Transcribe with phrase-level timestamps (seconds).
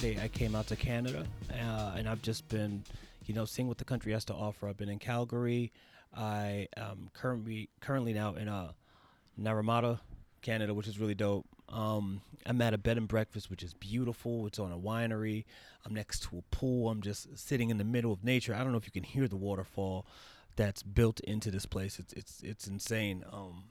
[0.00, 2.84] Friday, I came out to Canada, uh, and I've just been,
[3.26, 4.66] you know, seeing what the country has to offer.
[4.66, 5.72] I've been in Calgary.
[6.16, 8.72] I am currently currently now in uh,
[9.38, 10.00] Naramata,
[10.40, 11.44] Canada, which is really dope.
[11.68, 14.46] Um, I'm at a bed and breakfast, which is beautiful.
[14.46, 15.44] It's on a winery.
[15.84, 16.88] I'm next to a pool.
[16.88, 18.54] I'm just sitting in the middle of nature.
[18.54, 20.06] I don't know if you can hear the waterfall
[20.56, 21.98] that's built into this place.
[21.98, 23.22] It's it's it's insane.
[23.30, 23.64] Um,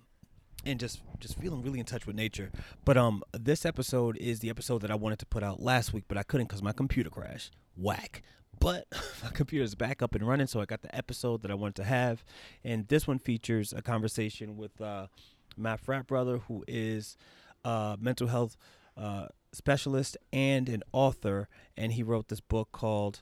[0.65, 2.51] and just just feeling really in touch with nature.
[2.85, 6.05] But um, this episode is the episode that I wanted to put out last week,
[6.07, 7.53] but I couldn't because my computer crashed.
[7.75, 8.23] Whack.
[8.59, 8.87] But
[9.23, 11.83] my computer's back up and running, so I got the episode that I wanted to
[11.83, 12.23] have,
[12.63, 15.07] and this one features a conversation with uh,
[15.55, 17.17] my frat brother, who is
[17.63, 18.57] a mental health
[18.97, 21.47] uh, specialist and an author,
[21.77, 23.21] and he wrote this book called.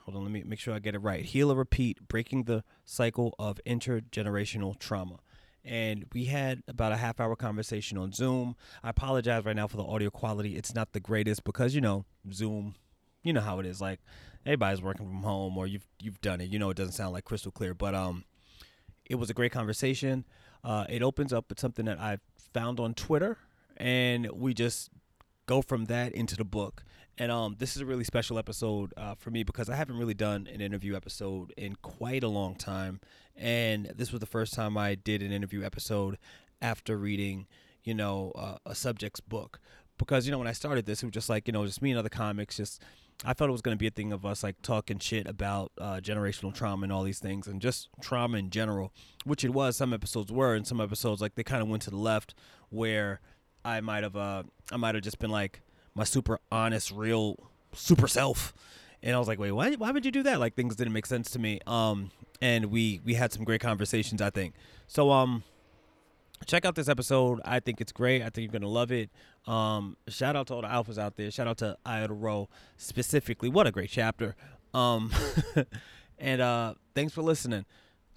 [0.00, 1.24] Hold on, let me make sure I get it right.
[1.24, 5.20] Heal or Repeat Breaking the Cycle of Intergenerational Trauma
[5.66, 8.56] and we had about a half hour conversation on Zoom.
[8.82, 10.56] I apologize right now for the audio quality.
[10.56, 12.76] It's not the greatest because you know Zoom,
[13.22, 13.80] you know how it is.
[13.80, 14.00] Like
[14.44, 16.50] everybody's working from home or you've you've done it.
[16.50, 18.24] You know it doesn't sound like crystal clear, but um,
[19.04, 20.24] it was a great conversation.
[20.64, 22.18] Uh, it opens up with something that I
[22.54, 23.38] found on Twitter,
[23.76, 24.90] and we just
[25.46, 26.84] go from that into the book.
[27.18, 30.14] And um, this is a really special episode uh, for me because I haven't really
[30.14, 33.00] done an interview episode in quite a long time,
[33.34, 36.18] and this was the first time I did an interview episode
[36.60, 37.46] after reading,
[37.84, 39.60] you know, uh, a subject's book.
[39.98, 41.90] Because you know when I started this, it was just like you know just me
[41.90, 42.58] and other comics.
[42.58, 42.82] Just
[43.24, 45.72] I thought it was going to be a thing of us like talking shit about
[45.78, 48.92] uh, generational trauma and all these things, and just trauma in general,
[49.24, 49.78] which it was.
[49.78, 52.34] Some episodes were, and some episodes like they kind of went to the left,
[52.68, 53.20] where
[53.66, 55.60] I might have uh I might have just been like
[55.94, 58.54] my super honest, real, super self.
[59.02, 60.40] And I was like, wait, why, why would you do that?
[60.40, 61.60] Like things didn't make sense to me.
[61.66, 62.10] Um,
[62.40, 64.54] and we we had some great conversations, I think.
[64.86, 65.42] So um,
[66.46, 67.40] check out this episode.
[67.44, 68.22] I think it's great.
[68.22, 69.10] I think you're gonna love it.
[69.46, 71.30] Um, shout out to all the alphas out there.
[71.30, 73.48] Shout out to Iota Rho specifically.
[73.48, 74.34] What a great chapter.
[74.74, 75.12] Um,
[76.18, 77.64] and uh, thanks for listening.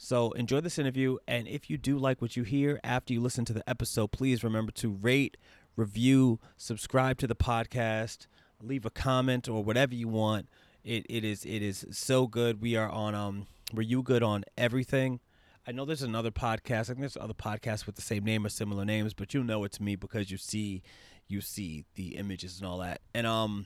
[0.02, 3.44] So enjoy this interview, and if you do like what you hear after you listen
[3.44, 5.36] to the episode, please remember to rate,
[5.76, 8.28] review, subscribe to the podcast,
[8.64, 10.48] leave a comment or whatever you want.
[10.86, 12.62] It it is it is so good.
[12.62, 15.20] We are on um were you good on everything.
[15.68, 16.84] I know there's another podcast.
[16.84, 19.66] I think there's other podcasts with the same name or similar names, but you know
[19.66, 20.82] it's me because you see
[21.28, 23.02] you see the images and all that.
[23.14, 23.66] And um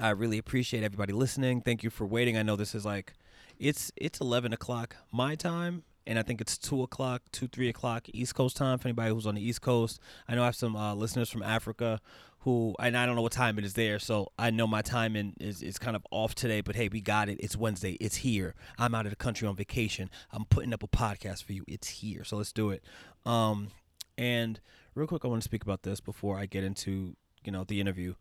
[0.00, 1.60] I really appreciate everybody listening.
[1.60, 2.38] Thank you for waiting.
[2.38, 3.12] I know this is like
[3.58, 8.08] it's it's eleven o'clock my time and I think it's two o'clock, two three o'clock
[8.12, 10.00] East Coast time for anybody who's on the East Coast.
[10.28, 12.00] I know I have some uh, listeners from Africa
[12.40, 15.34] who, and I don't know what time it is there, so I know my timing
[15.40, 16.60] is is kind of off today.
[16.60, 17.38] But hey, we got it.
[17.40, 17.92] It's Wednesday.
[17.94, 18.54] It's here.
[18.78, 20.10] I'm out of the country on vacation.
[20.30, 21.64] I'm putting up a podcast for you.
[21.66, 22.84] It's here, so let's do it.
[23.24, 23.68] Um,
[24.16, 24.60] and
[24.94, 27.80] real quick, I want to speak about this before I get into you know the
[27.80, 28.14] interview.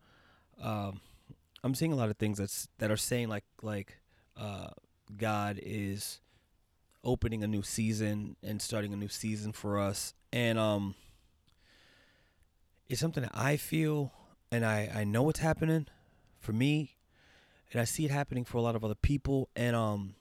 [0.59, 1.01] Um,
[1.63, 3.99] I'm seeing a lot of things that's that are saying like like
[4.35, 4.69] uh,
[5.17, 6.19] God is
[7.03, 10.13] opening a new season and starting a new season for us.
[10.33, 10.95] And um
[12.89, 14.11] it's something that I feel
[14.51, 15.87] and I, I know what's happening
[16.39, 16.97] for me
[17.71, 19.49] and I see it happening for a lot of other people.
[19.55, 20.15] And um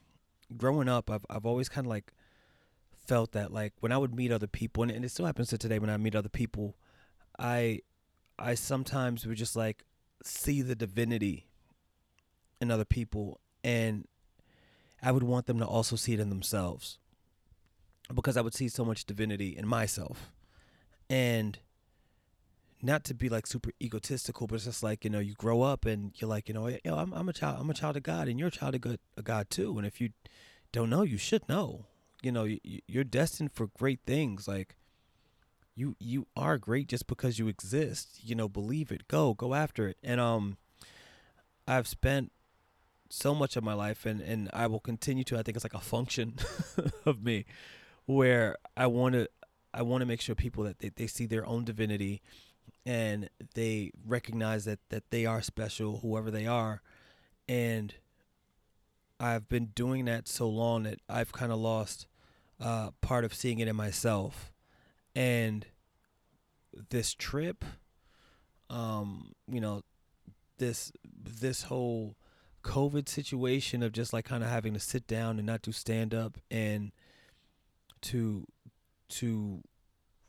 [0.56, 2.12] growing up I've I've always kinda like
[3.06, 5.58] felt that like when I would meet other people and, and it still happens to
[5.58, 6.76] today when I meet other people,
[7.38, 7.80] I
[8.38, 9.84] I sometimes would just like
[10.22, 11.46] see the divinity
[12.60, 14.06] in other people and
[15.04, 16.98] I would want them to also see it in themselves
[18.12, 20.32] because I would see so much divinity in myself.
[21.10, 21.58] And
[22.80, 25.84] not to be like super egotistical, but it's just like, you know, you grow up
[25.84, 28.28] and you're like, you know, yo, I'm, I'm a child, I'm a child of God
[28.28, 29.76] and you're a child of God, of God too.
[29.76, 30.10] And if you
[30.72, 31.84] don't know, you should know,
[32.22, 34.48] you know, you, you're destined for great things.
[34.48, 34.74] Like
[35.76, 39.86] you, you are great just because you exist, you know, believe it, go, go after
[39.86, 39.98] it.
[40.02, 40.56] And, um,
[41.66, 42.32] I've spent
[43.14, 45.74] so much of my life and and I will continue to I think it's like
[45.74, 46.34] a function
[47.06, 47.46] of me
[48.06, 49.28] where I want to
[49.72, 52.22] I want to make sure people that they, they see their own divinity
[52.84, 56.82] and they recognize that that they are special whoever they are.
[57.48, 57.94] And
[59.20, 62.06] I've been doing that so long that I've kind of lost
[62.60, 64.52] uh, part of seeing it in myself.
[65.14, 65.66] And
[66.90, 67.64] this trip
[68.70, 69.82] um you know
[70.58, 72.16] this this whole
[72.64, 76.14] COVID situation of just like kind of having to sit down and not do stand
[76.14, 76.92] up and
[78.02, 78.46] to
[79.10, 79.62] to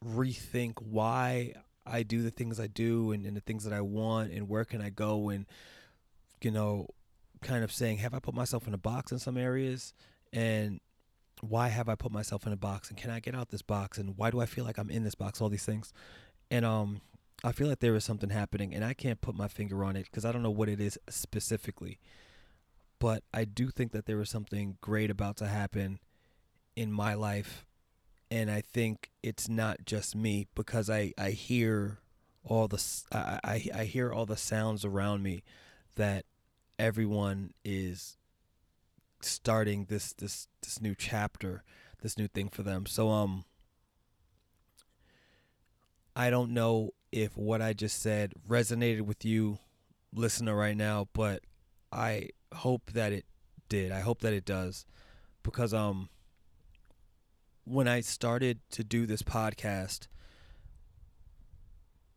[0.06, 1.54] rethink why
[1.86, 4.66] I do the things I do and, and the things that I want and where
[4.66, 5.46] can I go and
[6.42, 6.88] you know
[7.42, 9.94] kind of saying have I put myself in a box in some areas?
[10.34, 10.82] And
[11.42, 12.90] why have I put myself in a box?
[12.90, 13.98] And can I get out this box?
[13.98, 15.42] And why do I feel like I'm in this box?
[15.42, 15.94] All these things.
[16.52, 17.02] And um,
[17.46, 20.06] I feel like there is something happening, and I can't put my finger on it
[20.06, 22.00] because I don't know what it is specifically.
[22.98, 26.00] But I do think that there is something great about to happen
[26.76, 27.64] in my life,
[28.32, 32.00] and I think it's not just me because I I hear
[32.44, 35.44] all the I I, I hear all the sounds around me
[35.98, 36.26] that
[36.80, 38.18] everyone is
[39.22, 41.64] starting this this this new chapter,
[42.02, 42.88] this new thing for them.
[42.88, 43.46] So um
[46.16, 49.58] I don't know if what I just said resonated with you
[50.14, 51.42] listener right now, but
[51.92, 53.26] I hope that it
[53.70, 53.92] did.
[53.92, 54.86] I hope that it does
[55.42, 56.10] because um
[57.64, 60.08] when I started to do this podcast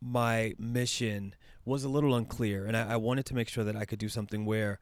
[0.01, 1.35] my mission
[1.65, 4.09] was a little unclear and I, I wanted to make sure that I could do
[4.09, 4.79] something where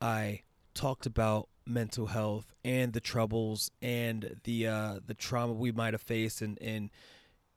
[0.00, 0.42] I
[0.74, 6.02] talked about mental health and the troubles and the uh, the trauma we might have
[6.02, 6.90] faced and and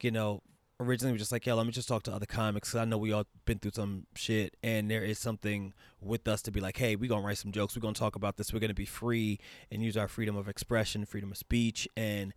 [0.01, 0.41] you know
[0.79, 2.97] originally were just like yeah let me just talk to other comics because I know
[2.97, 6.77] we all been through some shit and there is something with us to be like
[6.77, 9.39] hey we're gonna write some jokes we're gonna talk about this we're gonna be free
[9.71, 12.33] and use our freedom of expression freedom of speech and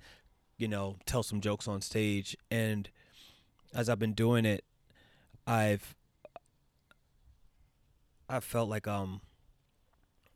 [0.59, 2.91] you know tell some jokes on stage and
[3.75, 4.65] as I've been doing it
[5.47, 5.95] I've
[8.29, 9.21] I felt like um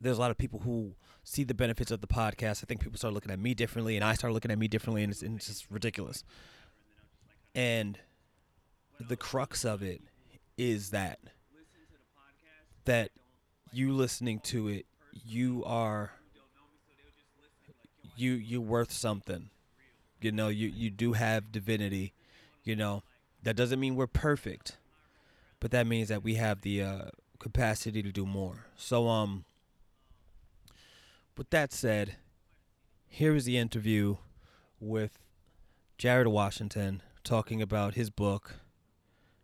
[0.01, 2.63] there's a lot of people who see the benefits of the podcast.
[2.63, 5.03] I think people start looking at me differently, and I start looking at me differently,
[5.03, 6.25] and it's, and it's just ridiculous.
[7.55, 7.99] And
[8.99, 10.03] the crux of it
[10.57, 11.19] is that
[12.85, 13.11] that
[13.73, 14.87] you listening to it,
[15.25, 16.13] you are
[18.17, 19.51] you you worth something.
[20.21, 22.13] You know, you you do have divinity.
[22.63, 23.03] You know,
[23.43, 24.77] that doesn't mean we're perfect,
[25.61, 27.05] but that means that we have the uh,
[27.39, 28.67] capacity to do more.
[28.77, 29.45] So um
[31.37, 32.17] with that said,
[33.09, 34.17] here is the interview
[34.79, 35.19] with
[35.97, 38.57] Jared Washington talking about his book,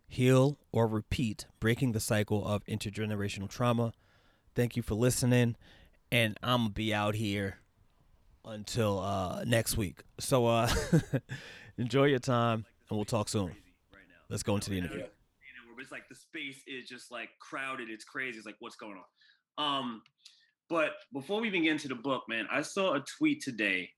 [0.09, 3.93] Heal or Repeat Breaking the Cycle of Intergenerational Trauma.
[4.55, 5.57] Thank you for listening,
[6.11, 7.59] and I'm going to be out here
[8.45, 10.03] until uh, next week.
[10.19, 10.71] So uh,
[11.79, 13.53] enjoy your time, and we'll talk soon.
[14.29, 15.05] Let's go into the interview.
[15.79, 17.91] It's like the space is just like crowded.
[17.91, 18.39] It's crazy.
[18.39, 19.79] It's like, what's going on?
[19.79, 20.03] Um,
[20.69, 23.91] but before we even get into the book, man, I saw a tweet today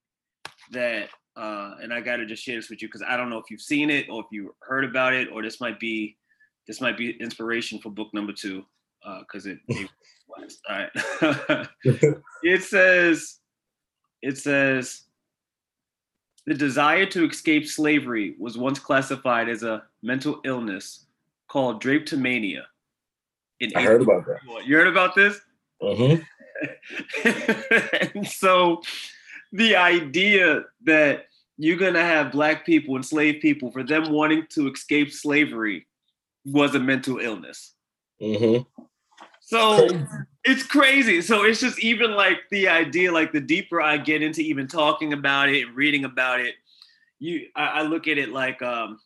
[0.73, 1.09] that,
[1.39, 3.51] uh, and I got to just share this with you because I don't know if
[3.51, 6.17] you've seen it or if you heard about it, or this might be
[6.67, 8.65] this might be inspiration for book number two
[9.21, 9.89] because uh, it, it
[10.69, 10.91] all right.
[12.43, 13.39] it says,
[14.23, 15.03] it says,
[16.47, 21.07] the desire to escape slavery was once classified as a mental illness
[21.49, 22.63] called drapetomania.
[23.75, 24.39] I heard about that.
[24.65, 25.41] You heard about this?
[25.83, 26.23] Mm-hmm.
[28.17, 28.83] and so
[29.53, 31.27] the idea that
[31.59, 35.87] you're going to have black people, enslaved people, for them wanting to escape slavery
[36.45, 37.75] was a mental illness.
[38.23, 38.63] Mm-hmm.
[39.41, 39.89] So
[40.45, 41.21] it's crazy.
[41.21, 45.13] So it's just even like the idea, like the deeper I get into even talking
[45.13, 46.55] about it and reading about it,
[47.19, 49.01] you I, I look at it like um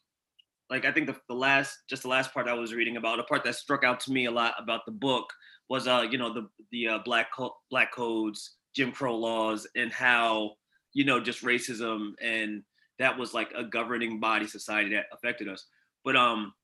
[0.69, 3.25] like I think the, the last just the last part I was reading about, a
[3.25, 5.33] part that struck out to me a lot about the book
[5.69, 9.93] was uh you know the the uh, black co- black codes, Jim Crow laws, and
[9.93, 10.53] how
[10.93, 12.63] you know just racism and
[12.99, 15.65] that was like a governing body society that affected us.
[16.05, 16.55] But um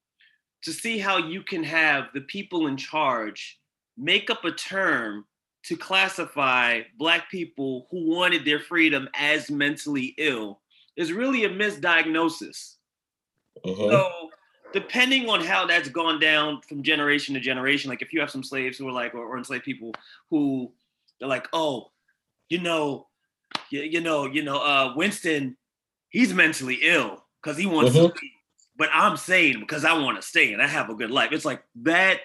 [0.62, 3.58] to see how you can have the people in charge
[3.96, 5.24] make up a term
[5.64, 10.60] to classify black people who wanted their freedom as mentally ill
[10.96, 12.76] is really a misdiagnosis.
[13.64, 13.90] Mm-hmm.
[13.90, 14.30] So
[14.72, 18.44] depending on how that's gone down from generation to generation, like if you have some
[18.44, 19.92] slaves who are like, or, or enslaved people
[20.30, 20.70] who
[21.18, 21.90] they're like, oh,
[22.48, 23.07] you know,
[23.70, 25.56] you, you know, you know, uh, Winston,
[26.10, 28.06] he's mentally ill because he wants mm-hmm.
[28.06, 28.32] to leave,
[28.76, 31.32] but I'm saying because I want to stay and I have a good life.
[31.32, 32.20] It's like that.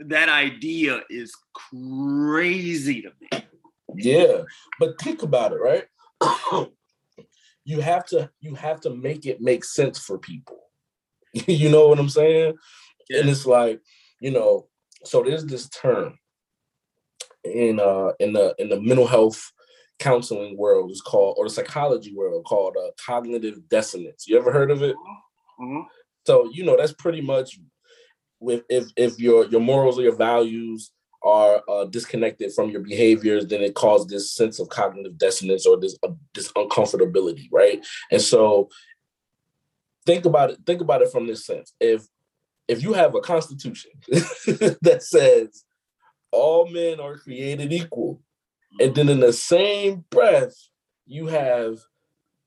[0.00, 3.44] That idea is crazy to me.
[3.94, 4.42] Yeah,
[4.80, 5.84] but think about it, right?
[7.64, 10.64] you have to you have to make it make sense for people
[11.48, 12.54] you know what I'm saying?
[13.08, 13.20] Yeah.
[13.20, 13.80] And it's like,
[14.20, 14.68] you know,
[15.04, 16.18] so there's this term
[17.44, 19.52] in uh in the in the mental health
[19.98, 24.26] counseling world is called or the psychology world called uh, cognitive dissonance.
[24.26, 24.96] You ever heard of it?
[25.60, 25.80] Mm-hmm.
[26.26, 27.58] So you know that's pretty much
[28.40, 30.90] with if if your your morals or your values
[31.22, 35.78] are uh, disconnected from your behaviors, then it causes this sense of cognitive dissonance or
[35.78, 37.84] this uh, this uncomfortability, right?
[38.10, 38.68] And so
[40.06, 42.06] think about it think about it from this sense if
[42.68, 45.64] if you have a constitution that says
[46.30, 48.20] all men are created equal
[48.80, 50.54] and then in the same breath
[51.06, 51.78] you have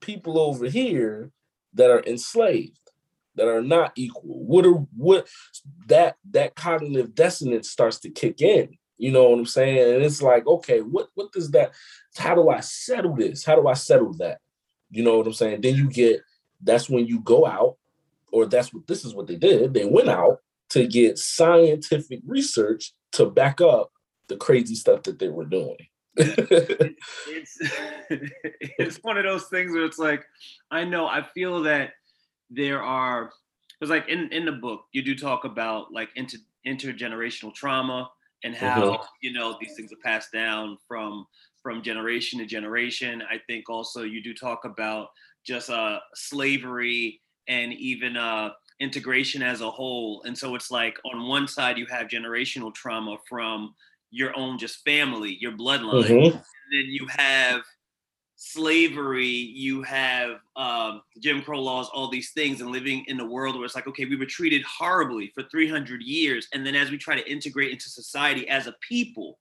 [0.01, 1.31] people over here
[1.73, 2.79] that are enslaved
[3.35, 4.21] that are not equal?
[4.23, 5.27] What are what
[5.87, 8.77] that that cognitive dissonance starts to kick in.
[8.97, 9.95] You know what I'm saying?
[9.95, 11.73] And it's like, okay, what what does that?
[12.17, 13.45] How do I settle this?
[13.45, 14.39] How do I settle that?
[14.89, 15.61] You know what I'm saying?
[15.61, 16.21] Then you get
[16.61, 17.77] that's when you go out,
[18.31, 19.73] or that's what this is what they did.
[19.73, 23.91] They went out to get scientific research to back up
[24.27, 25.77] the crazy stuff that they were doing.
[27.27, 27.57] it's
[28.79, 30.25] it's one of those things where it's like
[30.71, 31.91] I know I feel that
[32.49, 33.31] there are
[33.79, 38.09] because like in in the book you do talk about like inter, intergenerational trauma
[38.43, 39.03] and how mm-hmm.
[39.21, 41.25] you know these things are passed down from
[41.61, 43.21] from generation to generation.
[43.29, 45.09] I think also you do talk about
[45.45, 50.21] just uh slavery and even uh integration as a whole.
[50.25, 53.73] And so it's like on one side you have generational trauma from
[54.11, 56.07] your own just family, your bloodline.
[56.07, 56.37] Mm-hmm.
[56.37, 57.61] then you have
[58.37, 63.55] slavery, you have um, Jim Crow laws, all these things, and living in a world
[63.55, 66.47] where it's like, okay, we were treated horribly for 300 years.
[66.53, 69.39] And then as we try to integrate into society as a people,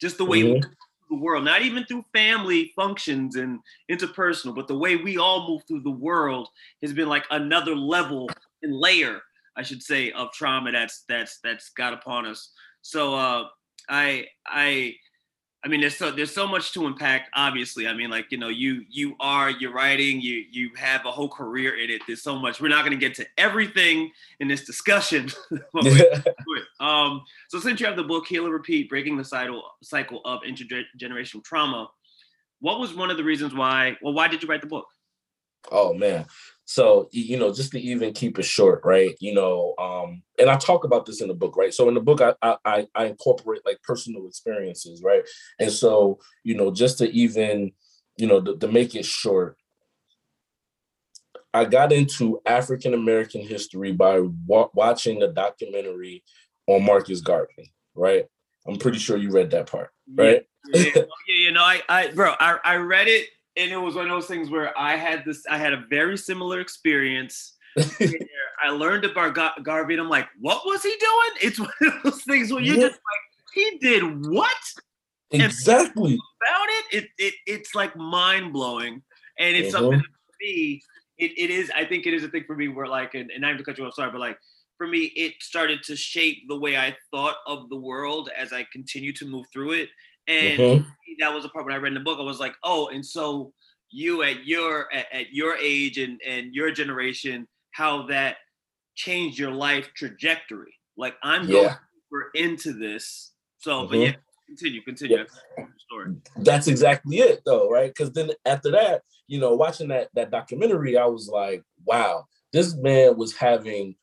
[0.00, 0.70] just the way mm-hmm.
[1.10, 5.62] the world, not even through family functions and interpersonal, but the way we all move
[5.66, 6.48] through the world
[6.82, 8.28] has been like another level
[8.62, 9.22] and layer,
[9.56, 12.50] I should say, of trauma that's that's that's got upon us.
[12.82, 13.44] So uh,
[13.88, 14.96] I I
[15.64, 17.28] I mean, there's so there's so much to unpack.
[17.34, 21.10] Obviously, I mean, like you know, you you are you're writing, you you have a
[21.10, 22.02] whole career in it.
[22.06, 22.60] There's so much.
[22.60, 24.10] We're not going to get to everything
[24.40, 25.30] in this discussion.
[26.80, 30.40] um, so since you have the book "Heal and Repeat: Breaking the Cycle Cycle of
[30.42, 31.88] Intergenerational Trauma,"
[32.60, 33.96] what was one of the reasons why?
[34.02, 34.86] Well, why did you write the book?
[35.72, 36.26] Oh man,
[36.66, 39.14] so, you know, just to even keep it short, right?
[39.20, 41.74] You know, um, and I talk about this in the book, right?
[41.74, 45.22] So in the book, I I, I incorporate like personal experiences, right?
[45.58, 47.72] And so, you know, just to even,
[48.16, 49.58] you know, to, to make it short,
[51.52, 56.24] I got into African American history by wa- watching a documentary
[56.66, 58.24] on Marcus Garvey, right?
[58.66, 60.46] I'm pretty sure you read that part, right?
[60.72, 63.94] Yeah, yeah, yeah you know, I, I, bro, I, I read it and it was
[63.94, 67.56] one of those things where I had this, I had a very similar experience.
[68.62, 71.30] I learned about Gar- Garvey, and I'm like, what was he doing?
[71.42, 72.88] It's one of those things where you're yeah.
[72.88, 74.56] just like, he did what?
[75.30, 76.14] Exactly.
[76.14, 79.02] about it, it, it, it's like mind blowing,
[79.38, 79.84] and it's uh-huh.
[79.84, 80.82] something for me.
[81.18, 81.70] It, it is.
[81.74, 83.78] I think it is a thing for me where like, and, and I'm to cut
[83.78, 83.94] you off.
[83.94, 84.38] Sorry, but like
[84.76, 88.66] for me, it started to shape the way I thought of the world as I
[88.72, 89.88] continued to move through it.
[90.26, 90.88] And mm-hmm.
[91.20, 92.18] that was a part when I read in the book.
[92.18, 93.52] I was like, oh, and so
[93.90, 98.36] you at your at, at your age and and your generation, how that
[98.94, 100.74] changed your life trajectory.
[100.96, 101.76] Like I'm yeah.
[102.10, 103.32] going into this.
[103.58, 103.90] So, mm-hmm.
[103.90, 104.12] but yeah,
[104.46, 105.18] continue, continue.
[105.18, 105.64] Yeah.
[105.78, 106.16] Story.
[106.36, 107.90] That's exactly it, though, right?
[107.90, 112.74] Because then after that, you know, watching that that documentary, I was like, wow, this
[112.74, 113.96] man was having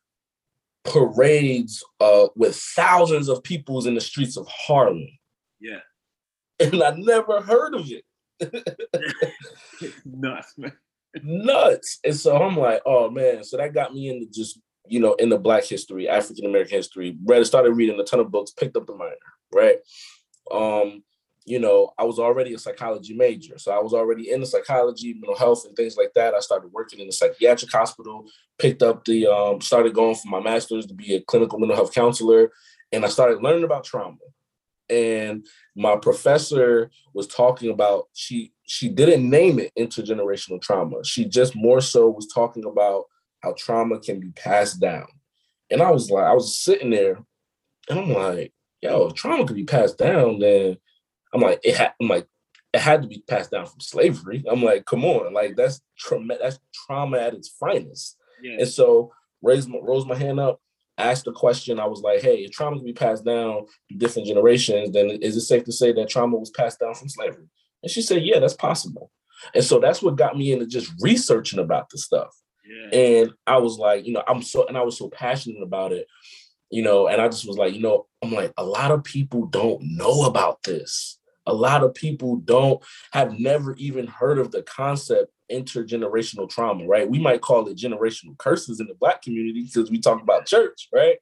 [0.84, 5.08] parades uh, with thousands of peoples in the streets of Harlem.
[5.60, 5.80] Yeah
[6.62, 8.03] and I never heard of it.
[10.06, 10.74] Nuts, man.
[11.24, 12.00] Nuts.
[12.03, 13.44] And so I'm like, oh man.
[13.44, 17.18] So that got me into just, you know, in the black history, African American history.
[17.25, 19.15] Read started reading a ton of books, picked up the minor,
[19.53, 19.77] right?
[20.51, 21.03] Um,
[21.46, 23.58] you know, I was already a psychology major.
[23.58, 26.36] So I was already into psychology, mental health, and things like that.
[26.36, 28.25] I started working in a psychiatric hospital,
[28.60, 31.94] picked up the um, started going for my master's to be a clinical mental health
[31.94, 32.51] counselor,
[32.91, 34.18] and I started learning about trauma
[34.91, 35.45] and
[35.75, 41.03] my professor was talking about she she didn't name it intergenerational trauma.
[41.03, 43.05] She just more so was talking about
[43.41, 45.07] how trauma can be passed down.
[45.71, 47.17] And i was like i was sitting there
[47.89, 50.77] and i'm like yo if trauma could be passed down then
[51.33, 52.27] i'm like it had i'm like
[52.74, 54.43] it had to be passed down from slavery.
[54.50, 58.17] I'm like come on like that's trauma that's trauma at its finest.
[58.41, 58.57] Yeah.
[58.60, 60.60] and so raised my, rose my hand up
[61.10, 64.27] asked the question, I was like, hey, if trauma can be passed down to different
[64.27, 67.48] generations, then is it safe to say that trauma was passed down from slavery?
[67.84, 69.12] And she said, yeah, that's possible.
[69.55, 72.36] And so that's what got me into just researching about the stuff.
[72.63, 73.00] Yeah.
[73.00, 76.08] And I was like, you know, I'm so, and I was so passionate about it,
[76.70, 79.48] you know, and I just was like, you know, I'm like, a lot of people
[79.48, 81.20] don't know about this.
[81.48, 87.10] A lot of people don't have never even heard of the concept intergenerational trauma, right?
[87.10, 90.88] We might call it generational curses in the black community because we talk about church,
[90.93, 91.17] right?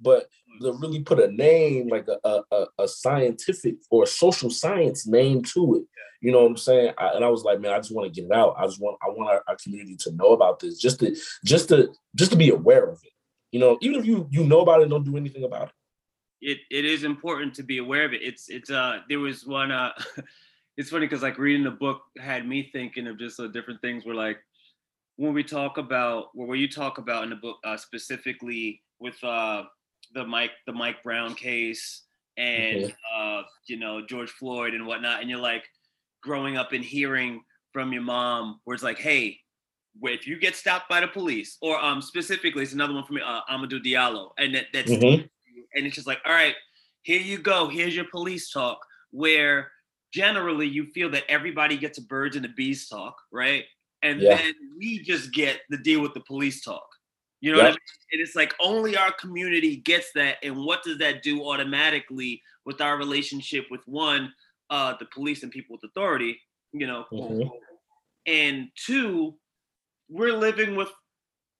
[0.00, 0.28] But
[0.62, 5.42] to really put a name like a, a, a scientific or a social science name
[5.54, 5.84] to it,
[6.20, 6.92] you know what I'm saying?
[6.98, 8.54] I, and I was like, man, I just want to get it out.
[8.58, 11.68] I just want I want our, our community to know about this, just to just
[11.70, 13.12] to just to be aware of it.
[13.52, 15.74] You know, even if you you know about it, don't do anything about it.
[16.42, 18.22] It it is important to be aware of it.
[18.22, 19.92] It's it's uh there was one uh
[20.80, 24.06] it's funny because like reading the book had me thinking of just uh, different things
[24.06, 24.38] where like
[25.16, 29.62] when we talk about where you talk about in the book uh, specifically with uh,
[30.14, 32.04] the Mike the Mike Brown case
[32.38, 32.92] and mm-hmm.
[33.14, 35.64] uh, you know George Floyd and whatnot, and you're like
[36.22, 37.42] growing up and hearing
[37.74, 39.38] from your mom where it's like, hey,
[40.04, 43.22] if you get stopped by the police, or um specifically, it's another one from me,
[43.22, 45.26] uh, Amadou Diallo, and that that's mm-hmm.
[45.74, 46.54] and it's just like, all right,
[47.02, 48.78] here you go, here's your police talk,
[49.10, 49.70] where
[50.12, 53.64] generally you feel that everybody gets a birds and the bees talk, right?
[54.02, 54.36] And yeah.
[54.36, 56.86] then we just get the deal with the police talk.
[57.40, 57.64] You know yep.
[57.64, 57.78] what I mean?
[58.12, 60.36] And it's like only our community gets that.
[60.42, 64.32] And what does that do automatically with our relationship with one,
[64.68, 66.40] uh, the police and people with authority,
[66.72, 67.48] you know, mm-hmm.
[68.26, 69.34] and two,
[70.08, 70.90] we're living with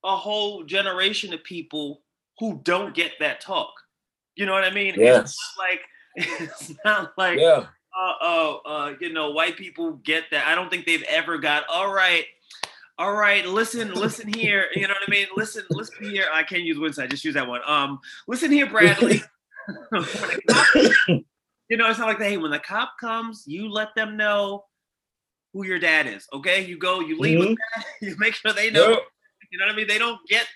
[0.04, 2.02] a whole generation of people
[2.38, 3.72] who don't get that talk.
[4.36, 4.94] You know what I mean?
[4.96, 5.34] Yes.
[5.34, 5.80] It's not like
[6.40, 7.66] it's not like yeah.
[7.98, 10.46] Uh, uh, uh, you know, white people get that.
[10.46, 12.24] I don't think they've ever got all right
[13.00, 14.66] all right, listen, listen here.
[14.74, 15.26] You know what I mean?
[15.34, 16.26] Listen, listen here.
[16.30, 17.62] I can't use Winside, just use that one.
[17.66, 19.22] Um, listen here, Bradley.
[21.70, 22.28] you know, it's not like that.
[22.28, 24.66] Hey, when the cop comes, you let them know
[25.54, 26.26] who your dad is.
[26.30, 27.48] Okay, you go, you leave mm-hmm.
[27.48, 27.86] with that.
[28.06, 28.90] You make sure they know.
[28.90, 29.00] Yep.
[29.50, 29.88] You know what I mean?
[29.88, 30.46] They don't get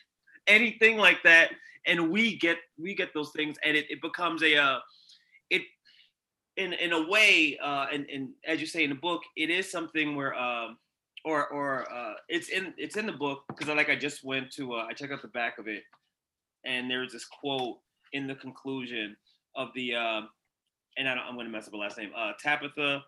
[0.47, 1.51] anything like that,
[1.87, 4.81] and we get we get those things, and it, it becomes a uh,
[5.49, 5.63] it
[6.57, 9.71] in in a way, uh, and and as you say in the book, it is
[9.71, 10.79] something where um
[11.25, 14.51] or or uh, it's in it's in the book because I like I just went
[14.53, 15.83] to uh, I checked out the back of it,
[16.65, 17.79] and there's this quote
[18.13, 19.17] in the conclusion
[19.57, 20.21] of the uh,
[20.97, 23.03] and I am going to mess up the last name uh, Tabitha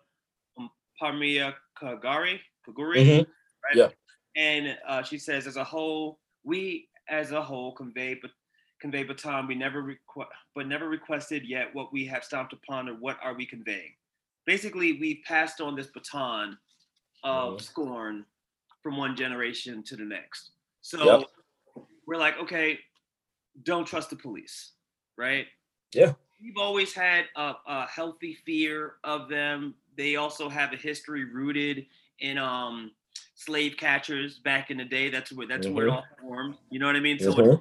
[1.01, 3.17] Parmia Kagari Kaguri, mm-hmm.
[3.19, 3.75] right?
[3.75, 3.89] Yeah,
[4.35, 8.31] and uh, she says as a whole we as a whole convey but
[8.79, 12.93] convey baton we never requ- but never requested yet what we have stomped upon or
[12.93, 13.91] what are we conveying
[14.45, 16.57] basically we've passed on this baton
[17.23, 17.63] of mm-hmm.
[17.63, 18.25] scorn
[18.81, 20.51] from one generation to the next.
[20.81, 21.85] So yep.
[22.05, 22.79] we're like, okay,
[23.63, 24.71] don't trust the police,
[25.17, 25.45] right?
[25.93, 26.13] Yeah.
[26.41, 29.75] We've always had a, a healthy fear of them.
[29.97, 31.87] They also have a history rooted
[32.19, 32.91] in um,
[33.35, 35.09] slave catchers back in the day.
[35.09, 35.75] That's where that's mm-hmm.
[35.75, 36.55] where it all formed.
[36.69, 37.19] You know what I mean?
[37.19, 37.49] So mm-hmm.
[37.49, 37.59] like,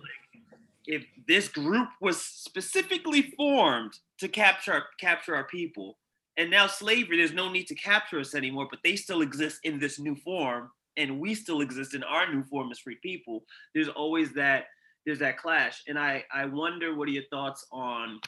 [0.86, 5.98] if this group was specifically formed to capture capture our people,
[6.36, 9.78] and now slavery, there's no need to capture us anymore, but they still exist in
[9.78, 13.44] this new form, and we still exist in our new form as free people.
[13.74, 14.66] There's always that
[15.04, 18.20] there's that clash, and I I wonder what are your thoughts on,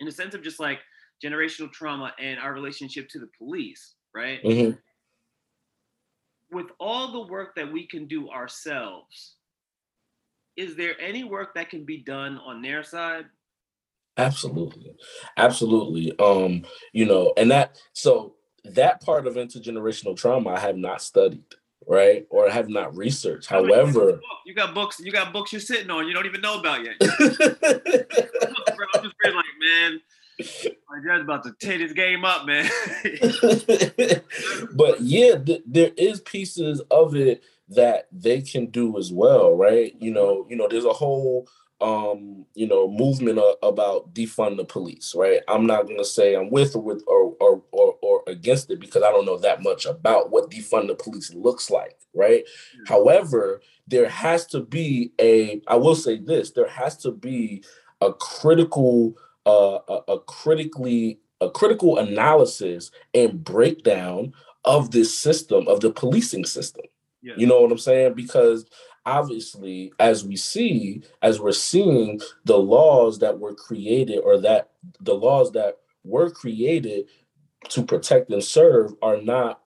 [0.00, 0.80] in the sense of just like
[1.24, 4.42] generational trauma and our relationship to the police, right?
[4.42, 4.76] Mm-hmm.
[6.56, 9.36] With all the work that we can do ourselves,
[10.56, 13.26] is there any work that can be done on their side
[14.16, 14.94] Absolutely.
[15.36, 16.18] Absolutely.
[16.18, 21.44] Um, you know, and that so that part of intergenerational trauma I have not studied,
[21.86, 22.26] right?
[22.30, 23.48] Or have not researched.
[23.48, 26.82] However, you got books, you got books you're sitting on, you don't even know about
[26.84, 26.94] yet.
[27.00, 27.10] I'm
[29.02, 30.00] just like, man,
[30.38, 32.64] my dad's about to tear this game up, man.
[34.74, 39.94] but yeah, th- there is pieces of it that they can do as well, right?
[39.98, 41.48] You know, you know, there's a whole
[41.80, 46.34] um you know movement uh, about defund the police right i'm not going to say
[46.34, 49.62] i'm with or with or, or or or against it because i don't know that
[49.62, 52.84] much about what defund the police looks like right mm-hmm.
[52.86, 57.62] however there has to be a i will say this there has to be
[58.00, 64.32] a critical uh a, a critically a critical analysis and breakdown
[64.64, 66.86] of this system of the policing system
[67.36, 68.14] you know what i'm saying?
[68.14, 68.66] Because
[69.04, 75.14] obviously as we see as we're seeing the laws that were created or that the
[75.14, 77.06] laws that were created
[77.68, 79.60] to protect and serve are not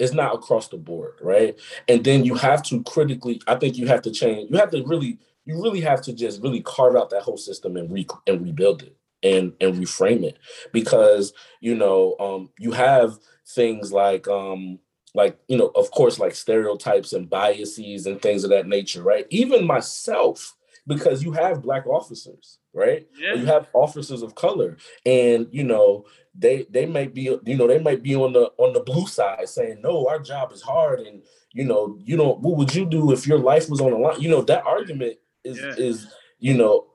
[0.00, 1.58] it's not across the board right?
[1.88, 4.82] And then you have to critically i think you have to change you have to
[4.84, 8.42] really you really have to just really carve out that whole system and re and
[8.42, 10.38] rebuild it and and reframe it.
[10.72, 14.78] Because you know um you have things like um
[15.14, 19.26] like you know of course like stereotypes and biases and things of that nature right
[19.30, 20.54] even myself
[20.86, 23.34] because you have black officers right yeah.
[23.34, 27.78] you have officers of color and you know they they might be you know they
[27.78, 31.22] might be on the on the blue side saying no our job is hard and
[31.52, 34.20] you know you know what would you do if your life was on the line
[34.20, 35.74] you know that argument is yeah.
[35.76, 36.06] is
[36.38, 36.86] you know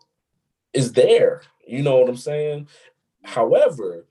[0.73, 2.67] is there you know what i'm saying
[3.23, 4.05] however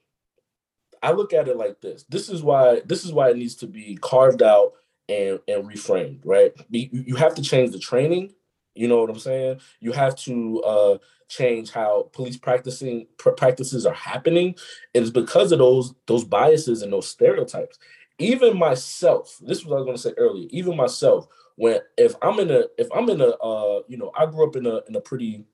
[1.06, 2.04] I look at it like this.
[2.08, 4.72] This is why this is why it needs to be carved out
[5.08, 6.52] and and reframed, right?
[6.70, 8.34] You have to change the training.
[8.74, 9.60] You know what I'm saying?
[9.80, 14.56] You have to uh, change how police practicing pr- practices are happening.
[14.94, 17.78] It is because of those those biases and those stereotypes.
[18.18, 20.48] Even myself, this was I was going to say earlier.
[20.50, 24.26] Even myself, when if I'm in a if I'm in a uh you know I
[24.26, 25.44] grew up in a in a pretty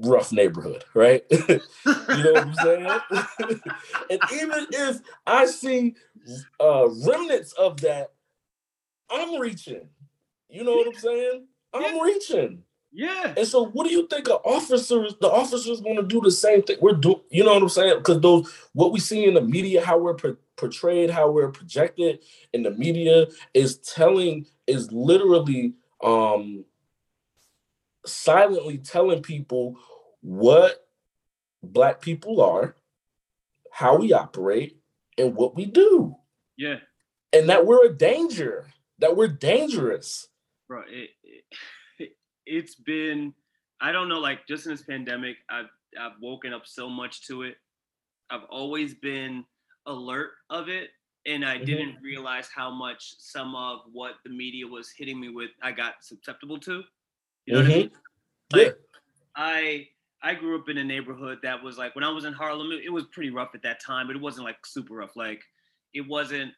[0.00, 1.24] rough neighborhood, right?
[1.30, 3.00] you know what I'm saying?
[4.10, 5.94] and even if I see
[6.60, 8.12] uh remnants of that,
[9.10, 9.88] I'm reaching.
[10.48, 11.46] You know what I'm saying?
[11.72, 12.02] I'm yeah.
[12.02, 12.62] reaching.
[12.92, 13.32] Yeah.
[13.36, 14.28] And so, what do you think?
[14.28, 16.76] An officer, the officer's going to do the same thing.
[16.80, 17.98] We're doing, you know what I'm saying?
[17.98, 20.16] Because those, what we see in the media, how we're
[20.56, 22.20] portrayed, how we're projected
[22.52, 25.72] in the media, is telling, is literally,
[26.04, 26.66] um,
[28.06, 29.76] silently telling people
[30.20, 30.86] what
[31.62, 32.76] black people are,
[33.70, 34.78] how we operate,
[35.18, 36.16] and what we do.
[36.56, 36.76] Yeah.
[37.32, 38.66] And that we're a danger.
[38.98, 40.28] That we're dangerous.
[40.68, 41.10] Bro, it,
[42.46, 43.34] it's been
[43.82, 45.68] I don't know, like just in this pandemic, I've
[46.00, 47.56] I've woken up so much to it.
[48.30, 49.44] I've always been
[49.86, 50.90] alert of it,
[51.26, 51.64] and I mm-hmm.
[51.64, 55.94] didn't realize how much some of what the media was hitting me with I got
[56.00, 56.84] susceptible to.
[57.46, 57.68] You know mm-hmm.
[57.68, 57.88] what I mean?
[57.88, 58.58] Mm-hmm.
[58.58, 58.72] Like, yeah.
[59.34, 59.88] I
[60.22, 62.92] I grew up in a neighborhood that was like when I was in Harlem, it,
[62.92, 65.16] was pretty rough at that time, but it wasn't like super rough.
[65.16, 65.42] Like
[65.94, 66.52] it wasn't.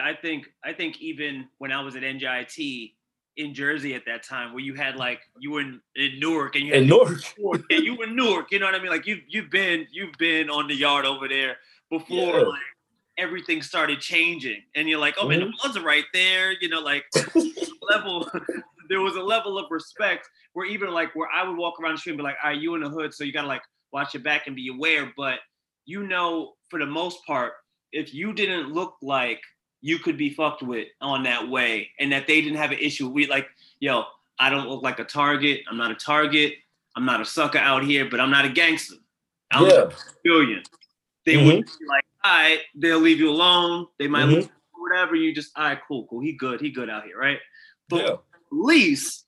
[0.00, 2.92] I think I think even when I was at NJIT,
[3.36, 6.66] in Jersey at that time where you had like you were in, in Newark and
[6.66, 7.20] you had in Newark.
[7.38, 7.62] Newark.
[7.70, 8.50] yeah, you were in Newark.
[8.50, 8.90] You know what I mean?
[8.90, 11.56] Like you've you've been you've been on the yard over there
[11.90, 12.42] before yeah.
[12.42, 12.60] like,
[13.20, 15.50] everything started changing, and you're like, oh man, mm-hmm.
[15.50, 16.52] the bloods are right there.
[16.60, 17.04] You know, like
[17.90, 18.30] level.
[18.88, 21.98] there was a level of respect where even like where I would walk around the
[21.98, 24.22] street and be like, "Are you in the hood?" So you gotta like watch your
[24.22, 25.12] back and be aware.
[25.16, 25.38] But
[25.86, 27.52] you know, for the most part,
[27.92, 29.40] if you didn't look like
[29.82, 33.08] you could be fucked with on that way and that they didn't have an issue.
[33.08, 33.48] We like,
[33.80, 34.04] yo,
[34.38, 35.60] I don't look like a target.
[35.70, 36.54] I'm not a target.
[36.96, 38.96] I'm not a sucker out here, but I'm not a gangster.
[39.52, 39.82] I'm yeah.
[39.82, 39.90] a
[40.22, 40.62] billion.
[41.24, 41.46] They mm-hmm.
[41.46, 43.86] would be like, all right, they'll leave you alone.
[43.98, 44.34] They might mm-hmm.
[44.34, 45.14] leave whatever.
[45.14, 46.20] You just, all right, cool, cool.
[46.20, 46.60] He good.
[46.60, 47.38] He good out here, right?
[47.88, 48.12] But yeah.
[48.12, 49.26] at least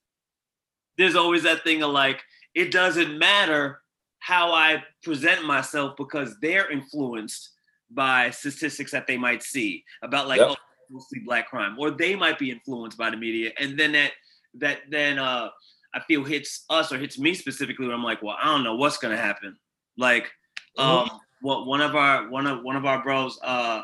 [0.97, 2.21] there's always that thing of like,
[2.53, 3.81] it doesn't matter
[4.19, 7.49] how I present myself because they're influenced
[7.91, 10.49] by statistics that they might see about like yep.
[10.51, 10.55] oh,
[10.89, 14.11] mostly black crime, or they might be influenced by the media, and then that
[14.55, 15.49] that then uh,
[15.93, 18.75] I feel hits us or hits me specifically when I'm like, well, I don't know
[18.75, 19.57] what's gonna happen.
[19.97, 20.31] Like,
[20.77, 21.17] um, mm-hmm.
[21.43, 23.83] What one of our one of one of our bros uh,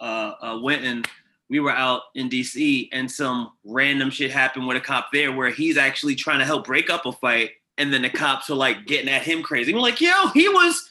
[0.00, 1.08] uh, uh, went and
[1.48, 5.50] we were out in DC and some random shit happened with a cop there where
[5.50, 8.84] he's actually trying to help break up a fight, and then the cops are like
[8.86, 9.72] getting at him crazy.
[9.72, 10.90] we're like, yo, he was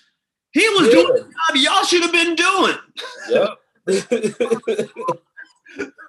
[0.54, 0.94] he was yeah.
[0.94, 2.78] doing the job y'all should have been doing.
[3.30, 3.50] Yep.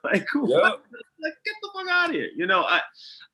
[0.05, 0.81] like, yep.
[1.21, 2.29] like, get the fuck out of here.
[2.37, 2.81] You know, I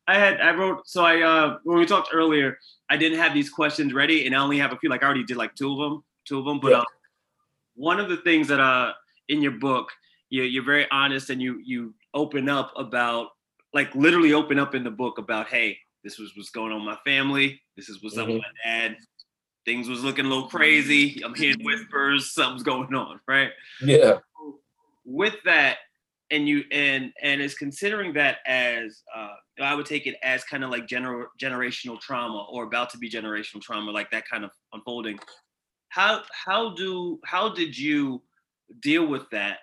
[0.08, 3.50] I had I wrote so I uh when we talked earlier, I didn't have these
[3.50, 4.88] questions ready, and I only have a few.
[4.88, 6.60] Like I already did like two of them, two of them.
[6.60, 6.84] But uh,
[7.74, 8.92] one of the things that uh
[9.28, 9.88] in your book,
[10.30, 13.28] you you're very honest and you you open up about
[13.72, 16.98] like literally open up in the book about hey, this was what's going on my
[17.04, 17.60] family.
[17.76, 18.22] This is what's mm-hmm.
[18.22, 18.96] up with my dad
[19.64, 21.22] things was looking a little crazy.
[21.24, 23.50] I'm hearing whispers, something's going on, right?
[23.80, 24.18] Yeah.
[25.04, 25.78] With that,
[26.30, 30.64] and you and and is considering that as uh, I would take it as kind
[30.64, 34.50] of like gener- generational trauma or about to be generational trauma, like that kind of
[34.72, 35.18] unfolding.
[35.94, 38.20] How how do how did you
[38.80, 39.58] deal with that,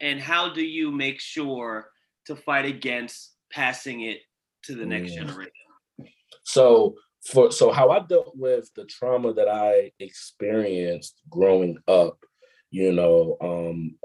[0.00, 1.90] and how do you make sure
[2.24, 4.20] to fight against passing it
[4.64, 5.16] to the next mm.
[5.16, 5.52] generation?
[6.44, 12.18] So for so how I dealt with the trauma that I experienced growing up,
[12.70, 13.98] you know, um,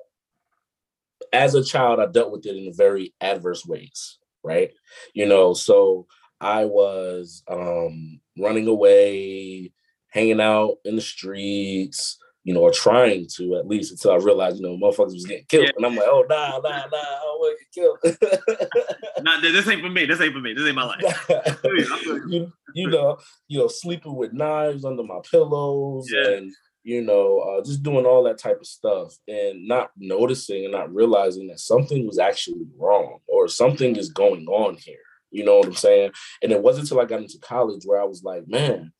[1.31, 4.71] as a child, I dealt with it in very adverse ways, right?
[5.13, 6.07] You know, so
[6.41, 9.71] I was um, running away,
[10.15, 14.57] hanging out in the streets, you know, or trying to at least until I realized,
[14.57, 15.65] you know, motherfuckers was getting killed.
[15.65, 15.71] Yeah.
[15.75, 18.19] And I'm like, oh nah, nah, nah, I don't want to get
[18.61, 19.23] killed.
[19.23, 20.05] nah, this ain't for me.
[20.05, 20.53] This ain't for me.
[20.53, 21.29] This ain't my life.
[22.29, 23.17] you, you know,
[23.49, 26.29] you know, sleeping with knives under my pillows yeah.
[26.29, 26.51] and
[26.83, 30.93] you know, uh, just doing all that type of stuff and not noticing and not
[30.93, 34.99] realizing that something was actually wrong or something is going on here.
[35.31, 36.11] You know what I'm saying?
[36.43, 38.93] And it wasn't until I got into college where I was like, man,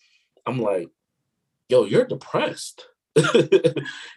[0.47, 0.89] I'm like,
[1.69, 2.87] yo, you're depressed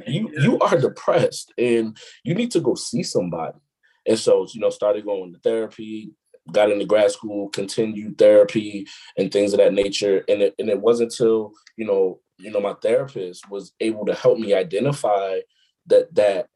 [0.07, 3.59] you you are depressed and you need to go see somebody.
[4.07, 6.13] And so, you know, started going to therapy,
[6.51, 10.25] got into grad school, continued therapy and things of that nature.
[10.29, 14.15] And it and it wasn't until, you know, you know, my therapist was able to
[14.15, 15.41] help me identify
[15.87, 16.49] that that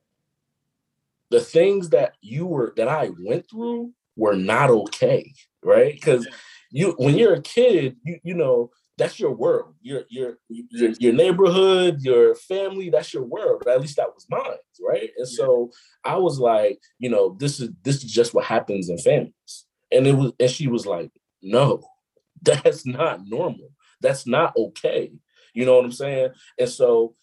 [1.31, 5.95] the things that you were that I went through were not okay, right?
[5.95, 6.27] Because
[6.71, 9.75] you when you're a kid, you you know, that's your world.
[9.81, 13.67] Your your your your neighborhood, your family, that's your world.
[13.67, 15.11] At least that was mine, right?
[15.17, 15.37] And yeah.
[15.37, 15.71] so
[16.05, 19.67] I was like, you know, this is this is just what happens in families.
[19.91, 21.11] And it was and she was like,
[21.43, 21.83] no,
[22.43, 23.71] that's not normal.
[24.01, 25.13] That's not okay.
[25.55, 26.31] You know what I'm saying?
[26.59, 27.15] And so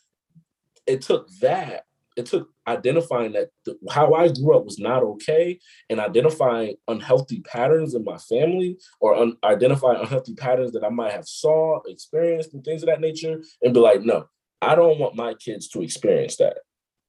[0.87, 1.85] it took that
[2.19, 7.39] it took identifying that the, how I grew up was not okay and identifying unhealthy
[7.41, 12.53] patterns in my family or un, identifying unhealthy patterns that I might have saw, experienced,
[12.53, 14.25] and things of that nature, and be like, no,
[14.61, 16.57] I don't want my kids to experience that.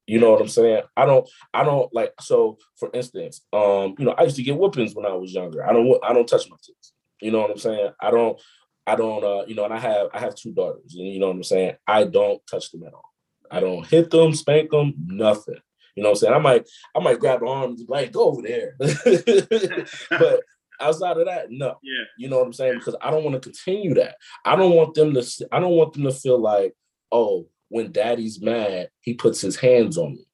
[0.07, 0.83] You know what I'm saying?
[0.96, 2.12] I don't, I don't like.
[2.20, 5.68] So, for instance, um, you know, I used to get whoopings when I was younger.
[5.68, 6.92] I don't, I don't touch my kids.
[7.20, 7.90] You know what I'm saying?
[8.01, 8.40] I don't,
[8.87, 11.29] I don't, uh, you know, and I have, I have two daughters, and you know
[11.29, 11.75] what I'm saying.
[11.87, 13.10] I don't touch them at all.
[13.51, 15.59] I don't hit them, spank them, nothing.
[15.97, 16.35] You know what I'm saying?
[16.35, 18.77] I might I might grab the arms like go over there.
[20.11, 20.41] but
[20.81, 21.79] outside of that, no.
[21.83, 22.05] Yeah.
[22.19, 22.79] You know what I'm saying?
[22.79, 24.17] Because I don't want to continue that.
[24.45, 26.75] I don't want them to I don't want them to feel like,
[27.11, 30.27] oh, when daddy's mad, he puts his hands on me.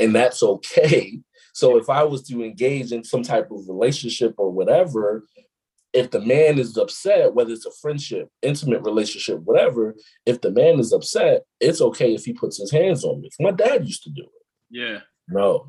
[0.00, 1.20] And that's okay.
[1.52, 5.24] So if I was to engage in some type of relationship or whatever,
[5.94, 9.94] if the man is upset, whether it's a friendship, intimate relationship, whatever,
[10.26, 13.30] if the man is upset, it's okay if he puts his hands on me.
[13.38, 14.28] My dad used to do it.
[14.70, 14.98] Yeah.
[15.28, 15.68] No.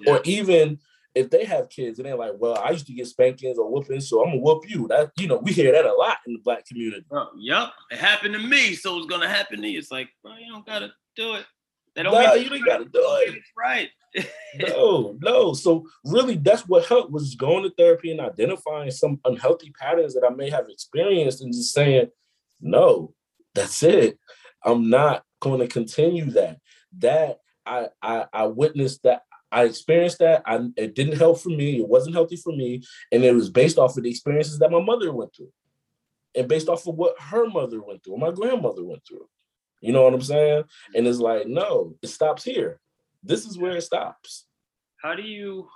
[0.00, 0.12] Yeah.
[0.12, 0.78] Or even
[1.14, 4.08] if they have kids and they're like, well, I used to get spankings or whoopings,
[4.08, 4.86] so I'm gonna whoop you.
[4.88, 7.06] That you know, we hear that a lot in the black community.
[7.10, 9.78] Oh, yep, it happened to me, so it's gonna happen to you.
[9.78, 11.46] It's like, bro, you don't gotta do it.
[11.94, 12.12] They don't.
[12.12, 13.42] Nah, you ain't gotta do it.
[13.56, 13.90] Right.
[14.56, 15.54] no, no.
[15.54, 20.24] So really, that's what helped was going to therapy and identifying some unhealthy patterns that
[20.24, 22.08] I may have experienced, and just saying,
[22.60, 23.14] no,
[23.54, 24.18] that's it.
[24.64, 26.58] I'm not going to continue that.
[26.98, 29.22] That I I, I witnessed that.
[29.52, 30.42] I experienced that.
[30.46, 31.78] I, it didn't help for me.
[31.78, 34.80] It wasn't healthy for me, and it was based off of the experiences that my
[34.80, 35.52] mother went through,
[36.34, 39.28] and based off of what her mother went through, my grandmother went through.
[39.80, 40.64] You know what I'm saying?
[40.94, 42.80] And it's like, no, it stops here.
[43.22, 44.46] This is where it stops.
[45.02, 45.68] How do you?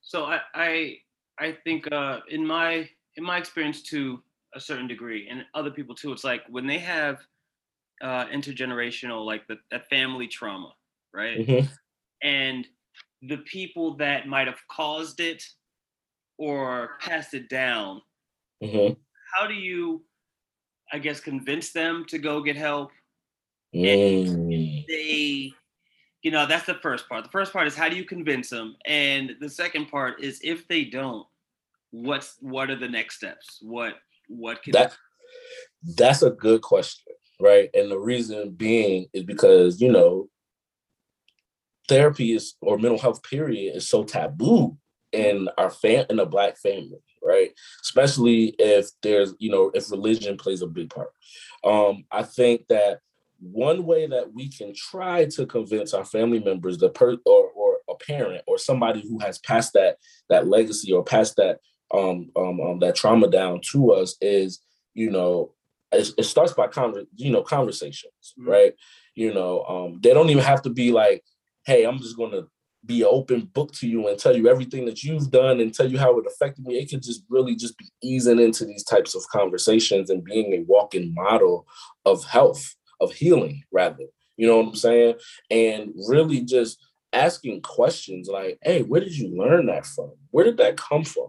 [0.00, 0.96] So I I
[1.38, 4.22] I think uh, in my in my experience to
[4.54, 7.18] a certain degree, and other people too, it's like when they have
[8.02, 10.72] uh, intergenerational, like the, that family trauma,
[11.12, 11.38] right?
[11.38, 11.66] Mm-hmm.
[12.22, 12.66] And
[13.22, 15.42] the people that might have caused it
[16.38, 18.02] or passed it down,
[18.62, 18.94] mm-hmm.
[19.34, 20.04] how do you,
[20.94, 22.92] I guess, convince them to go get help?
[23.74, 24.86] Mm.
[24.86, 25.52] they
[26.22, 27.24] you know, that's the first part.
[27.24, 30.68] The first part is how do you convince them, and the second part is if
[30.68, 31.26] they don't,
[31.90, 33.58] what's what are the next steps?
[33.60, 33.94] What
[34.28, 34.96] what can that?
[35.96, 37.68] That's a good question, right?
[37.74, 40.28] And the reason being is because you know,
[41.88, 44.78] therapy is or mental health period is so taboo
[45.14, 47.50] in our fam in a black family, right?
[47.82, 51.10] Especially if there's you know if religion plays a big part.
[51.64, 53.00] Um, I think that
[53.40, 57.78] one way that we can try to convince our family members the per or, or
[57.88, 59.98] a parent or somebody who has passed that
[60.28, 61.60] that legacy or passed that
[61.92, 64.60] um, um, um that trauma down to us is
[64.94, 65.52] you know
[65.92, 68.50] it, it starts by con- you know conversations mm-hmm.
[68.50, 68.72] right
[69.14, 71.22] you know um they don't even have to be like
[71.66, 72.42] hey i'm just gonna
[72.86, 75.90] be an open book to you and tell you everything that you've done and tell
[75.90, 76.76] you how it affected me.
[76.76, 80.64] It could just really just be easing into these types of conversations and being a
[80.66, 81.66] walking model
[82.04, 84.04] of health of healing rather.
[84.36, 85.14] You know what i'm saying?
[85.50, 86.78] And really just
[87.12, 90.12] asking questions like hey where did you learn that from?
[90.30, 91.28] Where did that come from?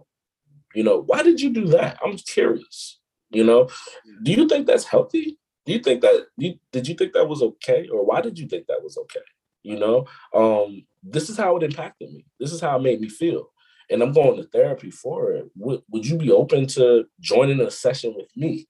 [0.74, 1.98] You know why did you do that?
[2.04, 2.98] I'm curious.
[3.30, 3.68] You know?
[4.22, 5.38] Do you think that's healthy?
[5.64, 7.88] Do you think that you, did you think that was okay?
[7.88, 9.24] Or why did you think that was okay?
[9.62, 10.06] You know?
[10.34, 13.50] Um this is how it impacted me this is how it made me feel
[13.90, 17.70] and i'm going to therapy for it would, would you be open to joining a
[17.70, 18.66] session with me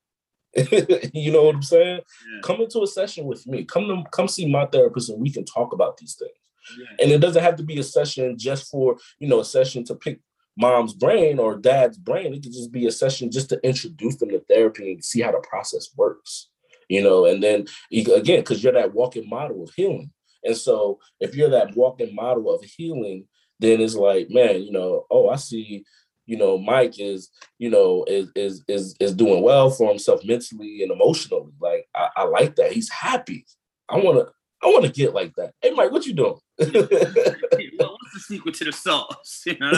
[1.12, 2.00] you know what I'm saying?
[2.00, 2.40] Yeah.
[2.42, 3.64] Come into a session with me.
[3.64, 6.32] Come to come see my therapist and we can talk about these things.
[6.78, 7.04] Yeah.
[7.04, 9.94] And it doesn't have to be a session just for, you know, a session to
[9.94, 10.20] pick
[10.56, 12.32] mom's brain or dad's brain.
[12.32, 15.32] It could just be a session just to introduce them to therapy and see how
[15.32, 16.48] the process works.
[16.88, 20.12] You know, and then again, because you're that walking model of healing.
[20.46, 23.26] And so if you're that walking model of healing,
[23.58, 25.84] then it's like, man, you know, oh, I see
[26.26, 30.82] you know, Mike is, you know, is is is is doing well for himself mentally
[30.82, 31.52] and emotionally.
[31.60, 32.72] Like I, I like that.
[32.72, 33.46] He's happy.
[33.88, 34.26] I wanna
[34.62, 35.52] I wanna get like that.
[35.62, 36.34] Hey Mike, what you doing?
[36.58, 39.44] well, what's the secret to the sauce?
[39.46, 39.72] You know,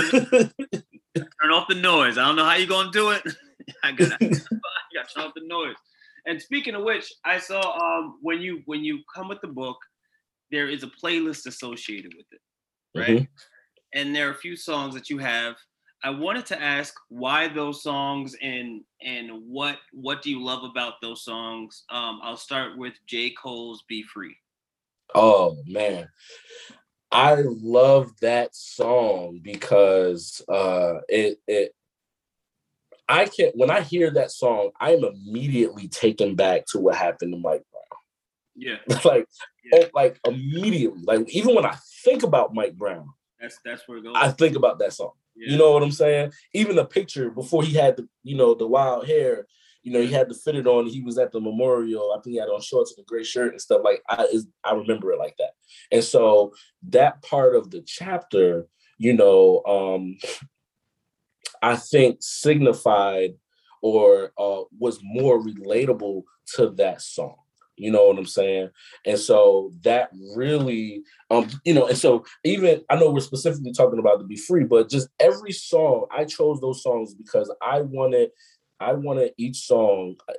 [1.42, 2.16] turn off the noise.
[2.16, 3.22] I don't know how you're gonna do it.
[3.82, 4.28] I gotta, I
[4.94, 5.76] gotta turn off the noise.
[6.26, 9.76] And speaking of which, I saw um when you when you come with the book,
[10.50, 12.40] there is a playlist associated with it,
[12.98, 13.08] right?
[13.08, 13.24] Mm-hmm.
[13.94, 15.56] And there are a few songs that you have
[16.02, 20.94] I wanted to ask why those songs and and what what do you love about
[21.02, 21.84] those songs?
[21.90, 23.30] Um, I'll start with J.
[23.30, 24.36] Cole's "Be Free."
[25.14, 26.08] Oh man,
[27.10, 31.74] I love that song because uh, it it
[33.08, 37.38] I can't when I hear that song, I'm immediately taken back to what happened to
[37.38, 38.00] Mike Brown.
[38.54, 39.26] Yeah, like
[39.72, 39.84] yeah.
[39.84, 43.08] Oh, like immediately, like even when I think about Mike Brown,
[43.40, 44.14] that's that's where it goes.
[44.16, 45.12] I think about that song.
[45.36, 45.52] Yeah.
[45.52, 46.32] You know what I'm saying?
[46.52, 49.46] Even the picture before he had the, you know, the wild hair,
[49.84, 50.86] you know, he had the fitted on.
[50.86, 52.12] He was at the memorial.
[52.12, 53.82] I think he had on shorts and a gray shirt and stuff.
[53.84, 55.52] Like I, is, I remember it like that.
[55.92, 56.52] And so
[56.88, 58.66] that part of the chapter,
[58.98, 60.18] you know, um,
[61.62, 63.34] I think signified
[63.80, 66.24] or uh, was more relatable
[66.56, 67.36] to that song.
[67.78, 68.70] You know what I'm saying?
[69.06, 73.98] And so that really, um, you know, and so even I know we're specifically talking
[73.98, 78.30] about to be free, but just every song I chose those songs because I wanted,
[78.80, 80.34] I wanted each song uh,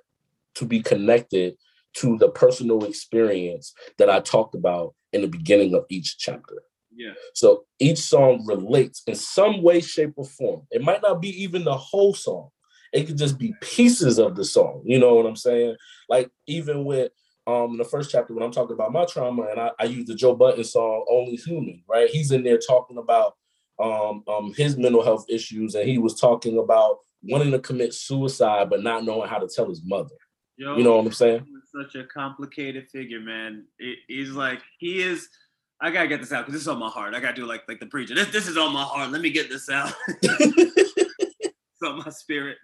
[0.55, 1.55] to be connected
[1.95, 6.61] to the personal experience that I talked about in the beginning of each chapter.
[6.95, 7.13] Yeah.
[7.33, 10.67] So each song relates in some way, shape, or form.
[10.69, 12.49] It might not be even the whole song.
[12.91, 14.81] It could just be pieces of the song.
[14.85, 15.75] You know what I'm saying?
[16.09, 17.11] Like even with
[17.49, 20.05] um, in the first chapter when I'm talking about my trauma, and I, I use
[20.05, 22.09] the Joe Budden song "Only Human." Right?
[22.09, 23.33] He's in there talking about
[23.79, 28.69] um, um, his mental health issues, and he was talking about wanting to commit suicide
[28.69, 30.15] but not knowing how to tell his mother.
[30.57, 31.45] Yo, you know what I'm saying?
[31.65, 33.65] Such a complicated figure, man.
[33.79, 35.27] It, he's like he is.
[35.81, 37.13] I gotta get this out because this is on my heart.
[37.13, 38.13] I gotta do like like the preacher.
[38.13, 39.11] This this is on my heart.
[39.11, 39.93] Let me get this out.
[40.07, 42.57] it's on my spirit.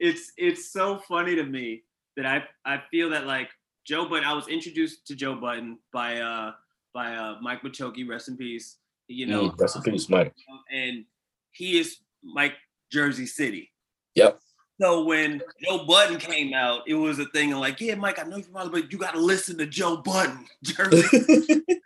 [0.00, 1.84] It's it's so funny to me
[2.16, 3.48] that I I feel that like
[3.84, 4.24] Joe Budden.
[4.24, 6.52] I was introduced to Joe Budden by uh
[6.94, 8.76] by uh Mike Machoke, rest in peace.
[9.08, 10.34] You know, mm, rest in peace, Mike.
[10.72, 11.04] And
[11.52, 12.54] he is Mike
[12.90, 13.70] Jersey City.
[14.14, 14.40] Yep.
[14.80, 18.24] So when Joe Budden came out, it was a thing of like, yeah, Mike, I
[18.24, 21.18] know you're from but you got to listen to Joe Budden, Jersey.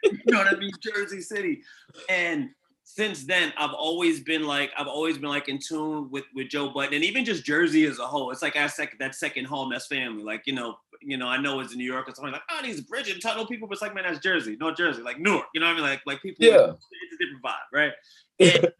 [0.02, 1.62] you know what I mean, Jersey City.
[2.08, 2.50] And
[2.84, 6.70] since then, I've always been like, I've always been like in tune with with Joe
[6.70, 8.30] Budden, and even just Jersey as a whole.
[8.30, 10.22] It's like second that second home, that's family.
[10.22, 12.60] Like you know, you know, I know it's in New York or something like, oh,
[12.62, 15.46] these bridge and tunnel people, but it's like, man, that's Jersey, North Jersey, like Newark.
[15.54, 15.84] You know what I mean?
[15.84, 16.44] Like like people.
[16.44, 16.72] Yeah.
[16.72, 17.92] It's a different vibe, right?
[18.38, 18.72] And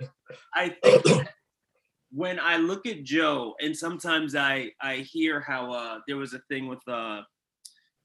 [0.55, 1.29] I think
[2.11, 6.41] when I look at Joe, and sometimes I I hear how uh, there was a
[6.49, 7.23] thing with uh,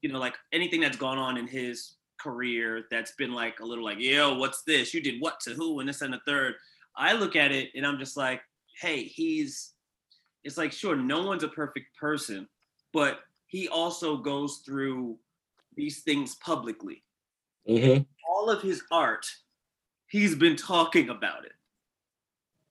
[0.02, 3.84] you know, like anything that's gone on in his career that's been like a little
[3.84, 4.92] like, yo, what's this?
[4.92, 6.54] You did what to who and this and the third.
[6.96, 8.42] I look at it and I'm just like,
[8.80, 9.72] hey, he's
[10.44, 12.48] it's like sure, no one's a perfect person,
[12.92, 13.20] but
[13.52, 15.18] he also goes through
[15.76, 17.04] these things publicly.
[17.68, 18.02] Mm-hmm.
[18.26, 19.26] All of his art,
[20.06, 21.52] he's been talking about it.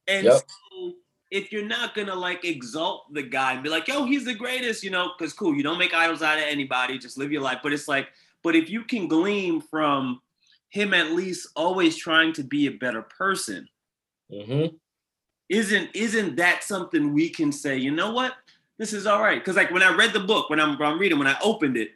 [0.08, 0.42] And yep.
[0.42, 0.94] so
[1.30, 4.84] if you're not gonna like exalt the guy and be like, yo, he's the greatest,
[4.84, 7.60] you know, because cool, you don't make idols out of anybody, just live your life.
[7.62, 8.08] But it's like,
[8.42, 10.20] but if you can glean from
[10.70, 13.70] him at least always trying to be a better person,
[14.34, 14.76] mm-hmm.
[15.48, 18.34] isn't isn't that something we can say, you know what?
[18.82, 19.38] This is all right.
[19.38, 21.78] Because like when I read the book, when I'm, when I'm reading, when I opened
[21.78, 21.92] it,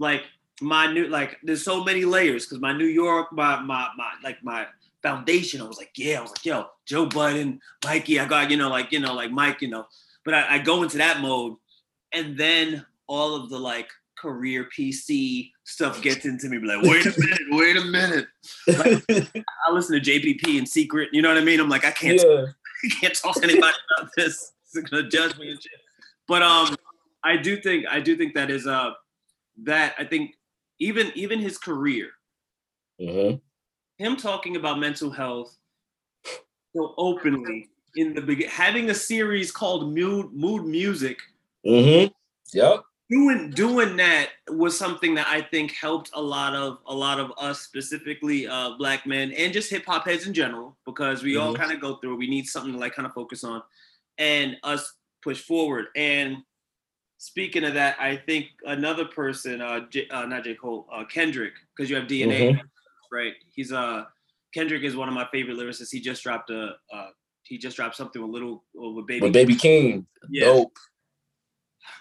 [0.00, 0.24] like
[0.60, 4.42] my new like there's so many layers because my New York, my my my like
[4.42, 4.66] my
[5.04, 5.60] foundation.
[5.60, 8.68] I was like, yeah, I was like, yo, Joe Budden, Mikey, I got, you know,
[8.68, 9.86] like, you know, like Mike, you know,
[10.24, 11.54] but I, I go into that mode
[12.12, 16.58] and then all of the like career PC stuff gets into me.
[16.58, 18.26] Be like, wait a minute, wait a minute.
[18.66, 21.10] Like, I listen to JBP in secret.
[21.12, 21.60] You know what I mean?
[21.60, 22.46] I'm like, I can't, yeah.
[22.84, 24.54] I can't talk to anybody about this.
[24.74, 25.70] It's gonna judge me and shit.
[26.30, 26.74] But um,
[27.22, 28.92] I do think, I do think that is uh,
[29.64, 30.36] that I think
[30.78, 32.08] even even his career,
[32.98, 33.36] mm-hmm
[34.00, 35.54] him talking about mental health
[36.74, 41.18] so openly in the beginning, having a series called Mood Mood Muzik.
[41.66, 42.10] Mm-hmm.
[42.54, 42.82] Yep.
[43.10, 47.30] Doing doing that was something that I think helped a lot of a lot of
[47.36, 51.48] us specifically uh, black men and just hip hop heads in general because we mm-hmm.
[51.48, 52.16] all kind of go through.
[52.16, 53.62] We need something to like kind of focus on
[54.16, 55.86] and us push forward.
[55.96, 56.38] And
[57.18, 61.54] speaking of that, I think another person, uh, J, uh not J Cole, uh, Kendrick,
[61.76, 62.52] because you have DNA.
[62.52, 62.66] Mm-hmm
[63.10, 63.34] right?
[63.54, 64.04] He's uh
[64.54, 65.90] Kendrick is one of my favorite lyricists.
[65.90, 67.06] He just dropped a uh,
[67.42, 70.06] he just dropped something with little with baby with Baby Keem.
[70.30, 70.46] Yeah.
[70.46, 70.76] Dope.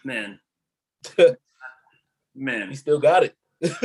[0.04, 0.40] Man.
[2.36, 2.70] Man.
[2.70, 3.36] He still got it.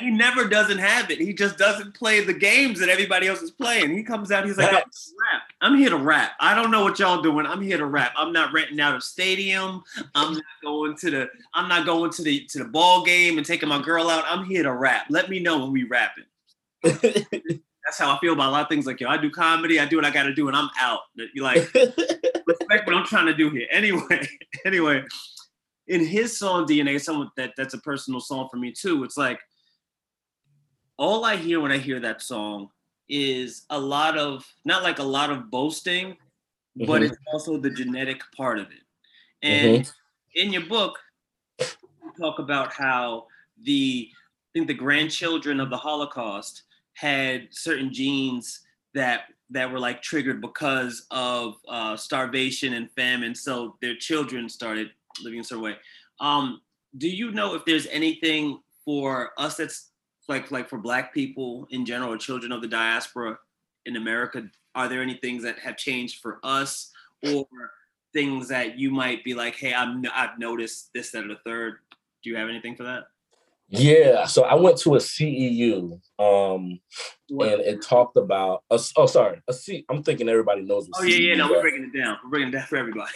[0.00, 1.20] he never doesn't have it.
[1.20, 3.96] He just doesn't play the games that everybody else is playing.
[3.96, 4.84] He comes out, he's like, rap.
[4.88, 6.32] Oh, I'm here to rap.
[6.40, 7.46] I don't know what y'all doing.
[7.46, 8.12] I'm here to rap.
[8.16, 9.84] I'm not renting out a stadium.
[10.16, 13.46] I'm not going to the I'm not going to the to the ball game and
[13.46, 14.24] taking my girl out.
[14.26, 15.06] I'm here to rap.
[15.10, 16.24] Let me know when we rapping.
[16.82, 18.84] That's how I feel about a lot of things.
[18.84, 21.00] Like, yo, I do comedy, I do what I got to do, and I'm out.
[21.14, 21.72] You like
[22.46, 23.68] respect what I'm trying to do here.
[23.70, 24.28] Anyway,
[24.64, 25.04] anyway,
[25.88, 29.04] in his song DNA, someone that that's a personal song for me too.
[29.04, 29.40] It's like
[30.98, 32.70] all I hear when I hear that song
[33.08, 36.86] is a lot of not like a lot of boasting, mm-hmm.
[36.86, 38.82] but it's also the genetic part of it.
[39.42, 40.46] And mm-hmm.
[40.46, 40.98] in your book,
[41.58, 41.66] you
[42.18, 43.26] talk about how
[43.62, 46.62] the I think the grandchildren of the Holocaust
[46.94, 48.60] had certain genes
[48.94, 53.34] that that were like triggered because of uh, starvation and famine.
[53.34, 54.90] So their children started
[55.22, 55.76] living a certain way.
[56.20, 56.60] Um,
[56.96, 59.90] do you know if there's anything for us that's
[60.28, 63.38] like like for Black people in general or children of the diaspora
[63.84, 64.44] in America?
[64.74, 66.90] Are there any things that have changed for us,
[67.24, 67.46] or
[68.12, 71.76] things that you might be like, hey, I'm I've noticed this, that, or the third?
[72.22, 73.04] Do you have anything for that?
[73.68, 76.78] Yeah, so I went to a CEU, um,
[77.28, 77.48] what?
[77.48, 78.62] and it talked about.
[78.70, 79.84] A, oh, sorry, a C.
[79.88, 80.88] I'm thinking everybody knows.
[80.94, 81.34] oh yeah, CEU yeah.
[81.34, 82.18] No, we're breaking it down.
[82.22, 83.12] We're breaking it down for everybody.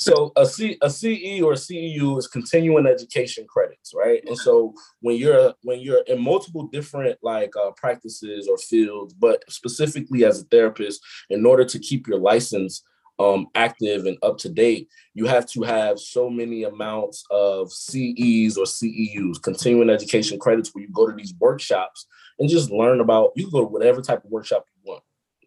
[0.00, 4.22] So a C a CE or a CEU is continuing education credits, right?
[4.26, 9.44] And so when you're when you're in multiple different like uh, practices or fields, but
[9.50, 12.82] specifically as a therapist, in order to keep your license
[13.18, 18.56] um, active and up to date, you have to have so many amounts of CEs
[18.56, 22.06] or CEUs, continuing education credits, where you go to these workshops
[22.38, 23.32] and just learn about.
[23.36, 25.04] You go to whatever type of workshop you want,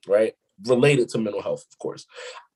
[0.08, 0.36] right?
[0.68, 2.06] Related to mental health, of course.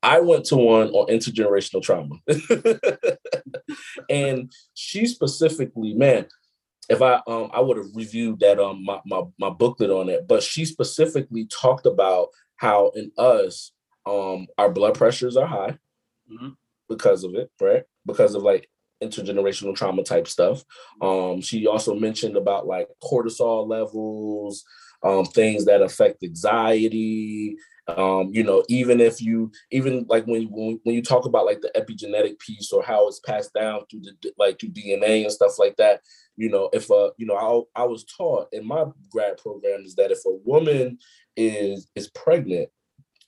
[0.04, 2.16] I went to one on intergenerational trauma,
[4.10, 6.28] and she specifically, man,
[6.90, 10.28] if I um I would have reviewed that um my, my my booklet on it,
[10.28, 13.72] but she specifically talked about how in us
[14.08, 15.78] um, our blood pressures are high
[16.32, 16.50] mm-hmm.
[16.90, 17.84] because of it, right?
[18.06, 18.70] Because of like
[19.04, 20.64] intergenerational trauma type stuff.
[21.02, 24.64] Um, she also mentioned about like cortisol levels,
[25.04, 27.58] um, things that affect anxiety.
[27.88, 31.62] Um, you know, even if you, even like when when, when you talk about like
[31.62, 35.58] the epigenetic piece or how it's passed down through the like through DNA and stuff
[35.58, 36.02] like that.
[36.36, 39.96] You know, if a you know, I I was taught in my grad program is
[39.96, 41.00] that if a woman
[41.36, 42.70] is is pregnant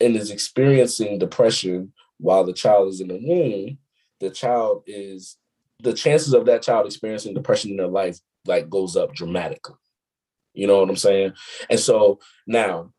[0.02, 3.78] and is experiencing depression while the child is in the womb,
[4.20, 5.38] the child is
[5.82, 9.76] the chances of that child experiencing depression in their life like goes up dramatically.
[10.54, 11.34] You know what I'm saying?
[11.70, 12.92] And so now,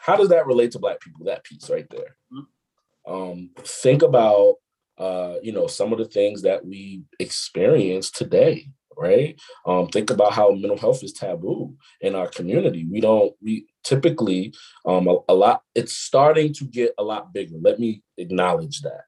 [0.00, 1.26] how does that relate to black people?
[1.26, 2.16] That piece right there.
[2.32, 3.12] Mm-hmm.
[3.12, 4.56] Um, think about
[4.98, 8.68] uh, you know, some of the things that we experience today
[9.00, 9.40] right?
[9.66, 12.86] Um, think about how mental health is taboo in our community.
[12.88, 14.52] We don't, we typically,
[14.84, 17.56] um, a, a lot, it's starting to get a lot bigger.
[17.60, 19.04] Let me acknowledge that.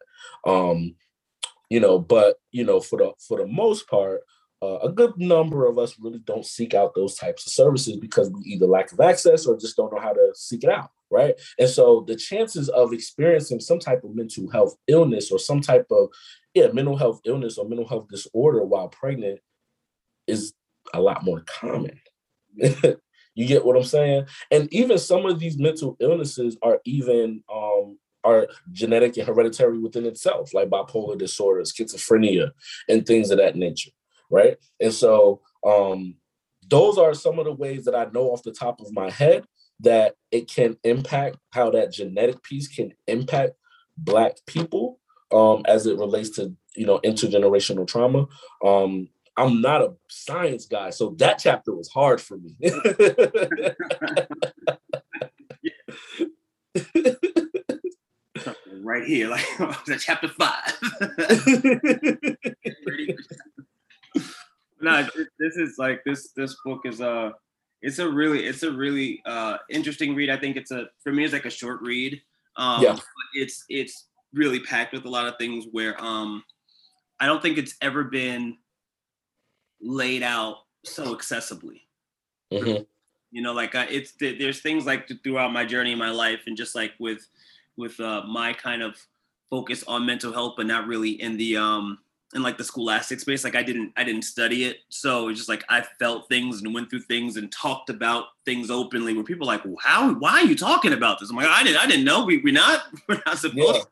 [0.51, 0.95] Um,
[1.68, 4.22] you know, but, you know, for the, for the most part,
[4.63, 8.31] uh, a good number of us really don't seek out those types of services because
[8.31, 11.35] we either lack of access or just don't know how to seek it out right
[11.59, 15.87] and so the chances of experiencing some type of mental health illness or some type
[15.91, 16.09] of
[16.55, 19.41] yeah mental health illness or mental health disorder while pregnant
[20.27, 20.55] is
[20.95, 22.01] a lot more common.
[22.57, 24.27] you get what I'm saying?
[24.51, 30.07] And even some of these mental illnesses are even um, are genetic and hereditary within
[30.07, 32.51] itself, like bipolar disorder, schizophrenia,
[32.89, 33.91] and things of that nature,
[34.33, 34.57] right?
[34.80, 36.16] And so um,
[36.68, 39.45] those are some of the ways that I know off the top of my head
[39.80, 43.55] that it can impact how that genetic piece can impact
[43.97, 44.99] Black people
[45.33, 48.26] um, as it relates to you know intergenerational trauma.
[48.64, 52.57] Um, I'm not a science guy, so that chapter was hard for me.
[58.83, 59.47] right here, like
[59.99, 60.78] chapter five.
[64.83, 65.07] no,
[65.39, 66.33] this is like this.
[66.37, 67.11] This book is a.
[67.11, 67.33] Uh,
[67.85, 70.30] it's a really, it's a really uh, interesting read.
[70.30, 72.20] I think it's a for me, it's like a short read.
[72.57, 72.97] Um, yeah.
[73.35, 76.45] It's it's really packed with a lot of things where um,
[77.18, 78.57] I don't think it's ever been
[79.80, 81.80] laid out so accessibly.
[82.53, 82.83] Mm-hmm.
[83.33, 86.57] You know, like uh, it's there's things like throughout my journey in my life, and
[86.57, 87.26] just like with
[87.76, 88.97] with uh, my kind of
[89.51, 91.99] focus on mental health, but not really in the um
[92.35, 93.45] in like the scholastic space.
[93.45, 96.74] Like I didn't I didn't study it, so it's just like I felt things and
[96.74, 99.14] went through things and talked about things openly.
[99.14, 100.14] Where people like, well, how?
[100.14, 101.30] Why are you talking about this?
[101.30, 102.24] I'm like, I didn't I didn't know.
[102.24, 103.59] We we not we're not supposed.
[103.59, 103.85] Yeah.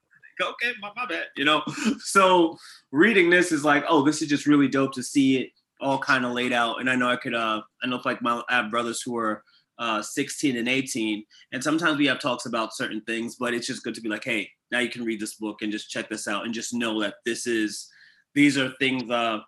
[0.42, 1.26] Okay, my, my bad.
[1.36, 1.62] You know,
[1.98, 2.56] so
[2.92, 6.24] reading this is like, oh, this is just really dope to see it all kind
[6.24, 6.80] of laid out.
[6.80, 9.16] And I know I could, uh, I know if like my, I have brothers who
[9.16, 9.42] are
[9.78, 13.82] uh, 16 and 18, and sometimes we have talks about certain things, but it's just
[13.82, 16.28] good to be like, hey, now you can read this book and just check this
[16.28, 17.88] out and just know that this is,
[18.34, 19.40] these are things, uh,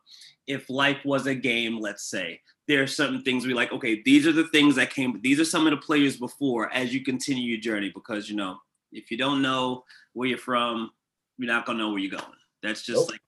[0.46, 4.26] if life was a game, let's say, there are certain things we like, okay, these
[4.26, 7.44] are the things that came, these are some of the players before as you continue
[7.44, 8.58] your journey because you know,
[8.92, 10.90] if you don't know where you're from,
[11.38, 12.38] you're not gonna know where you're going.
[12.62, 13.10] That's just nope.
[13.10, 13.20] like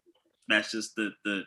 [0.48, 1.42] that's just the the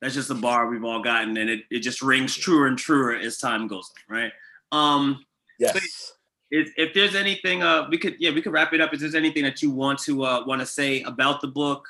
[0.00, 3.14] that's just the bar we've all gotten and it, it just rings truer and truer
[3.14, 4.32] as time goes on, right?
[4.72, 5.24] Um
[5.58, 6.12] yes.
[6.50, 8.92] If, if there's anything uh we could yeah, we could wrap it up.
[8.92, 11.86] If there's anything that you want to uh want to say about the book,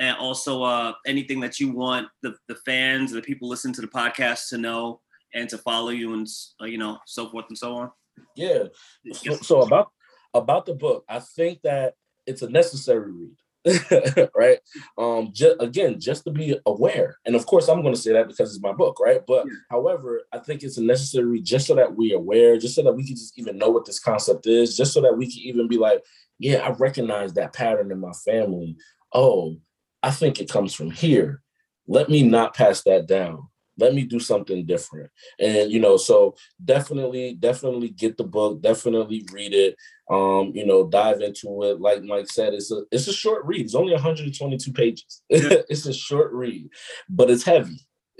[0.00, 3.86] and also uh, anything that you want the, the fans, the people listening to the
[3.86, 5.00] podcast to know
[5.34, 6.26] and to follow you and
[6.60, 7.90] uh, you know so forth and so on.
[8.34, 8.64] Yeah.
[9.12, 9.92] So, so about
[10.34, 11.94] about the book, I think that
[12.26, 13.36] it's a necessary read.
[14.34, 14.58] right
[14.96, 18.26] um just again just to be aware and of course i'm going to say that
[18.26, 19.52] because it's my book right but yeah.
[19.70, 23.06] however i think it's a necessary just so that we're aware just so that we
[23.06, 25.76] can just even know what this concept is just so that we can even be
[25.76, 26.02] like
[26.38, 28.74] yeah i recognize that pattern in my family
[29.12, 29.54] oh
[30.02, 31.42] I think it comes from here.
[31.86, 33.48] Let me not pass that down.
[33.78, 35.10] Let me do something different.
[35.38, 39.76] And you know, so definitely, definitely get the book, definitely read it.
[40.10, 41.80] Um, you know, dive into it.
[41.80, 43.62] Like Mike said, it's a it's a short read.
[43.62, 45.22] It's only 122 pages.
[45.30, 46.68] It's a short read,
[47.08, 47.80] but it's heavy.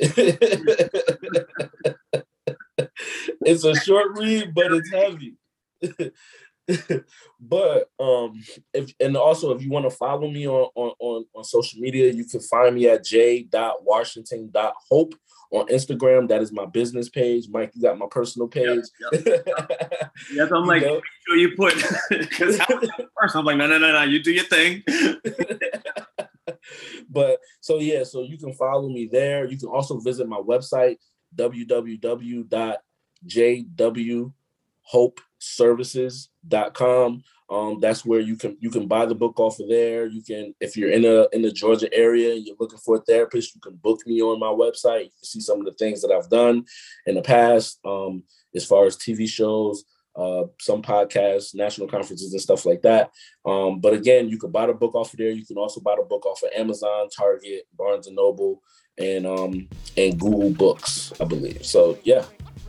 [3.42, 5.36] it's a short read, but it's heavy.
[7.40, 8.40] but um
[8.72, 12.12] if and also if you want to follow me on, on on on social media
[12.12, 15.14] you can find me at j.washington.hope
[15.50, 16.28] on Instagram.
[16.28, 17.46] That is my business page.
[17.50, 18.84] Mike, you got my personal page.
[19.12, 19.46] Yep, yep.
[20.32, 21.74] yes, I'm like, make sure you put
[22.10, 22.58] because
[23.20, 24.82] first I'm like, no, no, no, no, you do your thing.
[27.10, 29.46] but so yeah, so you can follow me there.
[29.46, 30.96] You can also visit my website,
[35.40, 37.22] www.jwhopeservices.com.
[37.48, 40.06] Um, that's where you can you can buy the book off of there.
[40.06, 43.00] You can, if you're in a in the Georgia area and you're looking for a
[43.00, 45.04] therapist, you can book me on my website.
[45.04, 46.64] You can see some of the things that I've done
[47.06, 48.22] in the past, um,
[48.54, 49.84] as far as TV shows,
[50.14, 53.10] uh, some podcasts, national conferences, and stuff like that.
[53.44, 55.30] Um, but again, you can buy the book off of there.
[55.30, 58.62] You can also buy the book off of Amazon, Target, Barnes and Noble,
[58.96, 61.66] and um, and Google Books, I believe.
[61.66, 62.24] So yeah,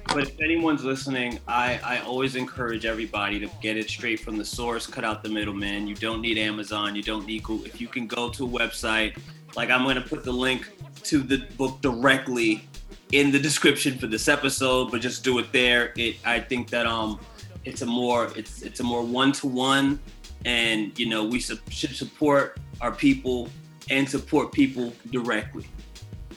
[0.07, 4.45] but if anyone's listening, I, I always encourage everybody to get it straight from the
[4.45, 5.87] source, cut out the middleman.
[5.87, 7.65] You don't need Amazon, you don't need Google.
[7.65, 9.17] If you can go to a website,
[9.55, 10.69] like I'm going to put the link
[11.03, 12.67] to the book directly
[13.11, 15.93] in the description for this episode, but just do it there.
[15.97, 17.19] It I think that um
[17.65, 19.99] it's a more it's it's a more one to one,
[20.45, 23.49] and you know we su- should support our people
[23.89, 25.65] and support people directly.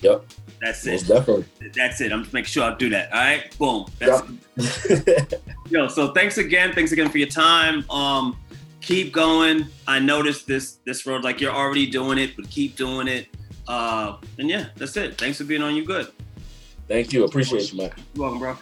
[0.04, 0.24] Yep.
[0.60, 1.08] That's Most it.
[1.08, 1.44] Definitely.
[1.74, 2.12] That's it.
[2.12, 3.10] I'm just making sure I do that.
[3.12, 3.58] All right.
[3.58, 3.86] Boom.
[3.98, 5.34] That's
[5.70, 6.72] Yo, so thanks again.
[6.74, 7.88] Thanks again for your time.
[7.90, 8.36] Um,
[8.82, 9.66] keep going.
[9.88, 13.28] I noticed this this road, like you're already doing it, but keep doing it.
[13.66, 15.16] Uh, and yeah, that's it.
[15.16, 15.74] Thanks for being on.
[15.74, 16.08] You good.
[16.86, 17.24] Thank you.
[17.24, 17.92] Appreciate you, man.
[18.14, 18.56] You're welcome, bro.